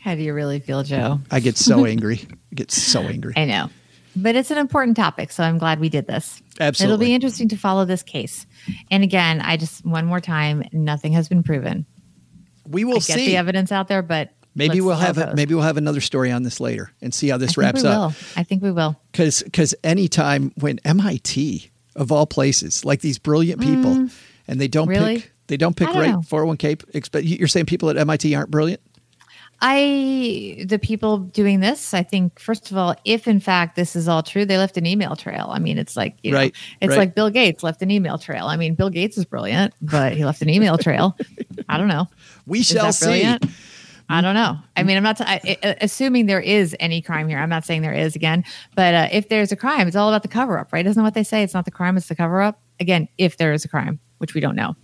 How 0.00 0.16
do 0.16 0.22
you 0.22 0.34
really 0.34 0.58
feel, 0.58 0.82
Joe? 0.82 1.20
I 1.30 1.38
get 1.38 1.56
so 1.56 1.86
angry. 1.86 2.26
I 2.50 2.54
get 2.54 2.72
so 2.72 3.02
angry. 3.02 3.34
I 3.36 3.44
know. 3.44 3.70
But 4.14 4.34
it's 4.34 4.50
an 4.50 4.58
important 4.58 4.96
topic, 4.96 5.30
so 5.30 5.42
I'm 5.42 5.58
glad 5.58 5.80
we 5.80 5.88
did 5.88 6.06
this. 6.06 6.42
Absolutely. 6.60 6.92
It'll 6.92 7.06
be 7.06 7.14
interesting 7.14 7.48
to 7.48 7.56
follow 7.56 7.84
this 7.84 8.02
case. 8.02 8.46
And 8.90 9.02
again, 9.02 9.40
I 9.40 9.56
just 9.56 9.86
one 9.86 10.04
more 10.04 10.20
time, 10.20 10.64
nothing 10.72 11.12
has 11.12 11.28
been 11.28 11.42
proven. 11.42 11.86
We 12.68 12.84
will 12.84 12.96
I 12.96 13.00
see 13.00 13.26
the 13.26 13.36
evidence 13.36 13.72
out 13.72 13.88
there, 13.88 14.02
but 14.02 14.32
maybe 14.54 14.80
we'll 14.80 14.96
have 14.96 15.18
a, 15.18 15.34
maybe 15.34 15.54
we'll 15.54 15.62
have 15.62 15.78
another 15.78 16.02
story 16.02 16.30
on 16.30 16.42
this 16.42 16.60
later 16.60 16.90
and 17.00 17.14
see 17.14 17.28
how 17.28 17.38
this 17.38 17.56
wraps 17.56 17.84
up. 17.84 18.12
I 18.36 18.42
think 18.42 18.62
we 18.62 18.70
will. 18.70 19.00
Because 19.12 19.42
because 19.42 19.74
anytime 19.82 20.52
when 20.56 20.78
MIT 20.84 21.70
of 21.96 22.12
all 22.12 22.26
places, 22.26 22.84
like 22.84 23.00
these 23.00 23.18
brilliant 23.18 23.60
people. 23.60 23.94
Mm 23.94 24.12
and 24.52 24.60
they 24.60 24.68
don't 24.68 24.88
really? 24.88 25.20
pick 25.20 25.32
they 25.48 25.56
don't 25.56 25.76
pick 25.76 25.88
right 25.88 26.14
401k 26.14 27.10
but 27.10 27.24
you're 27.24 27.48
saying 27.48 27.66
people 27.66 27.90
at 27.90 27.96
MIT 27.96 28.34
aren't 28.34 28.50
brilliant 28.50 28.80
I 29.64 30.64
the 30.66 30.80
people 30.80 31.18
doing 31.18 31.60
this, 31.60 31.94
I 31.94 32.02
think 32.02 32.40
first 32.40 32.72
of 32.72 32.76
all, 32.76 32.96
if 33.04 33.28
in 33.28 33.38
fact 33.38 33.76
this 33.76 33.94
is 33.94 34.08
all 34.08 34.24
true, 34.24 34.44
they 34.44 34.58
left 34.58 34.76
an 34.76 34.86
email 34.86 35.14
trail. 35.14 35.50
I 35.50 35.60
mean, 35.60 35.78
it's 35.78 35.96
like 35.96 36.16
you 36.24 36.34
right, 36.34 36.52
know, 36.52 36.76
it's 36.80 36.90
right. 36.90 36.98
like 36.98 37.14
Bill 37.14 37.30
Gates 37.30 37.62
left 37.62 37.80
an 37.80 37.88
email 37.88 38.18
trail. 38.18 38.46
I 38.46 38.56
mean, 38.56 38.74
Bill 38.74 38.90
Gates 38.90 39.16
is 39.16 39.24
brilliant, 39.24 39.72
but 39.80 40.14
he 40.16 40.24
left 40.24 40.42
an 40.42 40.50
email 40.50 40.78
trail. 40.78 41.16
I 41.68 41.78
don't 41.78 41.86
know. 41.86 42.08
We 42.44 42.58
is 42.58 42.66
shall 42.66 42.92
see. 42.92 43.24
I 44.08 44.20
don't 44.20 44.34
know. 44.34 44.58
I 44.76 44.82
mean, 44.82 44.96
I'm 44.96 45.04
not 45.04 45.18
t- 45.18 45.24
I, 45.24 45.76
assuming 45.80 46.26
there 46.26 46.40
is 46.40 46.76
any 46.80 47.00
crime 47.00 47.28
here. 47.28 47.38
I'm 47.38 47.48
not 47.48 47.64
saying 47.64 47.82
there 47.82 47.94
is 47.94 48.16
again, 48.16 48.44
but 48.74 48.94
uh, 48.94 49.08
if 49.12 49.28
there's 49.28 49.52
a 49.52 49.56
crime, 49.56 49.86
it's 49.86 49.96
all 49.96 50.08
about 50.08 50.22
the 50.22 50.28
cover 50.28 50.58
up, 50.58 50.72
right? 50.72 50.84
Isn't 50.84 51.02
what 51.02 51.14
they 51.14 51.22
say? 51.22 51.44
It's 51.44 51.54
not 51.54 51.66
the 51.66 51.70
crime, 51.70 51.96
it's 51.96 52.08
the 52.08 52.16
cover 52.16 52.42
up. 52.42 52.60
Again, 52.80 53.06
if 53.16 53.36
there 53.36 53.52
is 53.52 53.64
a 53.64 53.68
crime 53.68 54.00
which 54.22 54.32
we 54.32 54.40
don't 54.40 54.56
know. 54.56 54.76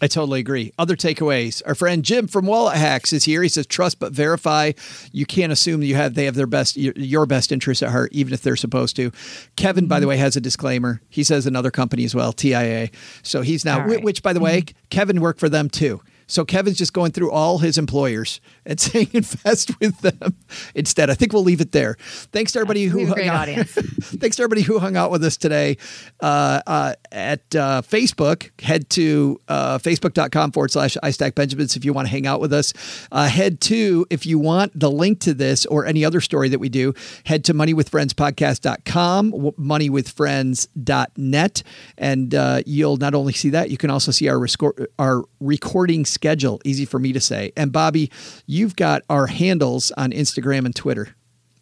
I 0.00 0.08
totally 0.08 0.40
agree. 0.40 0.72
Other 0.80 0.96
takeaways. 0.96 1.62
Our 1.64 1.76
friend 1.76 2.04
Jim 2.04 2.26
from 2.26 2.46
Wallet 2.46 2.76
Hacks 2.76 3.12
is 3.12 3.24
here. 3.24 3.40
He 3.40 3.48
says, 3.48 3.68
"Trust 3.68 4.00
but 4.00 4.12
verify. 4.12 4.72
You 5.12 5.26
can't 5.26 5.52
assume 5.52 5.80
you 5.84 5.94
have 5.94 6.14
they 6.14 6.24
have 6.24 6.34
their 6.34 6.48
best 6.48 6.76
your 6.76 7.24
best 7.24 7.52
interest 7.52 7.84
at 7.84 7.90
heart, 7.90 8.10
even 8.12 8.34
if 8.34 8.42
they're 8.42 8.56
supposed 8.56 8.96
to." 8.96 9.12
Kevin, 9.54 9.86
by 9.86 10.00
the 10.00 10.08
way, 10.08 10.16
has 10.16 10.34
a 10.34 10.40
disclaimer. 10.40 11.00
He 11.08 11.22
says 11.22 11.46
another 11.46 11.70
company 11.70 12.04
as 12.04 12.16
well, 12.16 12.32
TIA. 12.32 12.90
So 13.22 13.42
he's 13.42 13.64
now, 13.64 13.86
right. 13.86 14.02
which 14.02 14.24
by 14.24 14.32
the 14.32 14.40
way, 14.40 14.62
mm-hmm. 14.62 14.76
Kevin 14.90 15.20
worked 15.20 15.38
for 15.38 15.48
them 15.48 15.68
too. 15.68 16.00
So 16.26 16.44
Kevin's 16.44 16.78
just 16.78 16.92
going 16.92 17.12
through 17.12 17.30
all 17.30 17.58
his 17.58 17.78
employers 17.78 18.40
and 18.64 18.80
saying 18.80 19.10
invest 19.12 19.78
with 19.80 20.00
them 20.00 20.36
instead. 20.74 21.10
I 21.10 21.14
think 21.14 21.32
we'll 21.32 21.44
leave 21.44 21.60
it 21.60 21.72
there. 21.72 21.96
Thanks 22.00 22.52
to 22.52 22.60
everybody 22.60 22.86
That's 22.86 23.00
who 23.00 23.06
hung 23.06 23.28
out. 23.28 23.48
thanks 23.66 24.36
to 24.36 24.42
everybody 24.42 24.62
who 24.62 24.78
hung 24.78 24.96
out 24.96 25.10
with 25.10 25.24
us 25.24 25.36
today 25.36 25.76
uh, 26.20 26.60
uh, 26.66 26.94
at 27.10 27.54
uh, 27.54 27.82
Facebook. 27.82 28.50
Head 28.62 28.88
to 28.90 29.40
uh, 29.48 29.78
facebook.com 29.78 30.52
forward 30.52 30.70
slash 30.70 30.96
iStackBenjamins 31.02 31.76
if 31.76 31.84
you 31.84 31.92
want 31.92 32.06
to 32.06 32.10
hang 32.10 32.26
out 32.26 32.40
with 32.40 32.52
us. 32.52 32.72
Uh, 33.10 33.28
head 33.28 33.60
to, 33.62 34.06
if 34.10 34.26
you 34.26 34.38
want 34.38 34.78
the 34.78 34.90
link 34.90 35.20
to 35.20 35.32
this 35.34 35.66
or 35.66 35.86
any 35.86 36.04
other 36.04 36.20
story 36.20 36.48
that 36.48 36.58
we 36.58 36.68
do, 36.68 36.92
head 37.24 37.44
to 37.44 37.54
moneywithfriendspodcast.com, 37.54 39.32
moneywithfriends.net, 39.32 41.62
and 41.98 42.34
uh, 42.34 42.62
you'll 42.66 42.96
not 42.96 43.14
only 43.14 43.32
see 43.32 43.50
that, 43.50 43.70
you 43.70 43.76
can 43.76 43.90
also 43.90 44.10
see 44.10 44.28
our, 44.28 44.36
resco- 44.36 44.86
our 44.98 45.22
recording 45.40 46.04
schedule. 46.12 46.60
Easy 46.64 46.84
for 46.84 46.98
me 46.98 47.12
to 47.12 47.20
say. 47.20 47.52
And 47.56 47.72
Bobbi, 47.72 48.10
you've 48.46 48.76
got 48.76 49.02
our 49.10 49.26
handles 49.26 49.90
on 49.92 50.10
Instagram 50.12 50.64
and 50.64 50.74
Twitter. 50.74 51.14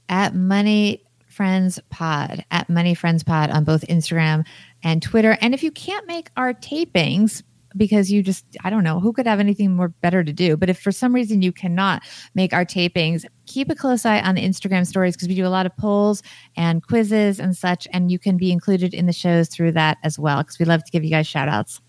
At 0.08 0.34
Money 0.34 1.02
Friends 1.28 1.80
Pod 1.90 2.44
at 2.50 2.68
Money 2.68 2.94
Friends 2.94 3.22
Pod 3.22 3.50
on 3.50 3.64
both 3.64 3.82
Instagram 3.86 4.44
and 4.82 5.02
Twitter. 5.02 5.38
And 5.40 5.54
if 5.54 5.62
you 5.62 5.70
can't 5.70 6.06
make 6.06 6.30
our 6.36 6.52
tapings, 6.52 7.42
because 7.76 8.10
you 8.10 8.22
just 8.22 8.44
I 8.64 8.70
don't 8.70 8.84
know 8.84 9.00
who 9.00 9.12
could 9.12 9.26
have 9.26 9.40
anything 9.40 9.74
more 9.74 9.88
better 9.88 10.24
to 10.24 10.32
do. 10.32 10.56
But 10.56 10.70
if 10.70 10.78
for 10.80 10.92
some 10.92 11.14
reason 11.14 11.42
you 11.42 11.52
cannot 11.52 12.02
make 12.34 12.52
our 12.52 12.64
tapings, 12.64 13.24
keep 13.46 13.70
a 13.70 13.74
close 13.74 14.04
eye 14.04 14.20
on 14.20 14.34
the 14.34 14.44
Instagram 14.44 14.86
stories 14.86 15.16
because 15.16 15.28
we 15.28 15.34
do 15.34 15.46
a 15.46 15.48
lot 15.48 15.66
of 15.66 15.76
polls 15.76 16.22
and 16.56 16.82
quizzes 16.86 17.38
and 17.38 17.56
such, 17.56 17.86
and 17.92 18.10
you 18.10 18.18
can 18.18 18.36
be 18.36 18.52
included 18.52 18.92
in 18.94 19.06
the 19.06 19.12
shows 19.12 19.48
through 19.48 19.72
that 19.72 19.98
as 20.02 20.18
well 20.18 20.38
because 20.38 20.58
we 20.58 20.66
love 20.66 20.84
to 20.84 20.90
give 20.90 21.04
you 21.04 21.10
guys 21.10 21.26
shout 21.26 21.48
outs. 21.48 21.80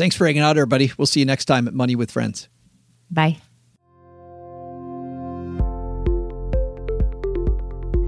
Thanks 0.00 0.16
for 0.16 0.24
hanging 0.24 0.40
out, 0.40 0.56
everybody. 0.56 0.90
We'll 0.96 1.04
see 1.04 1.20
you 1.20 1.26
next 1.26 1.44
time 1.44 1.68
at 1.68 1.74
Money 1.74 1.94
with 1.94 2.10
Friends. 2.10 2.48
Bye. 3.10 3.36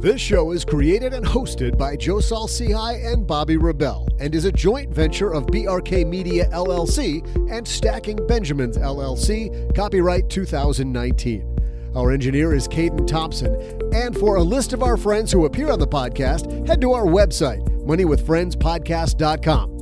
This 0.01 0.19
show 0.19 0.53
is 0.53 0.65
created 0.65 1.13
and 1.13 1.27
hosted 1.27 1.77
by 1.77 1.97
Joe 1.97 2.21
Saul-Sehy 2.21 3.13
and 3.13 3.29
Bobbi 3.29 3.63
Rebell 3.63 4.09
and 4.21 4.35
is 4.35 4.47
a 4.47 4.53
joint 4.53 4.91
venture 4.91 5.35
of 5.35 5.45
BRK 5.49 6.09
Media 6.09 6.49
LLC 6.49 7.27
and 7.51 7.69
Stacking 7.69 8.27
Benjamins 8.27 8.79
LLC, 8.79 9.77
copyright 9.77 10.31
2019. 10.31 11.93
Our 11.95 12.11
engineer 12.11 12.55
is 12.55 12.67
Caden 12.69 13.07
Thompson. 13.07 13.55
And 13.93 14.17
for 14.17 14.37
a 14.37 14.43
list 14.43 14.73
of 14.73 14.83
our 14.83 14.97
friends 14.97 15.31
who 15.31 15.45
appear 15.45 15.71
on 15.71 15.79
the 15.79 15.87
podcast, 15.87 16.67
head 16.67 16.81
to 16.81 16.95
our 16.95 17.05
website, 17.05 17.61
moneywithfriendspodcast.com. 17.85 19.82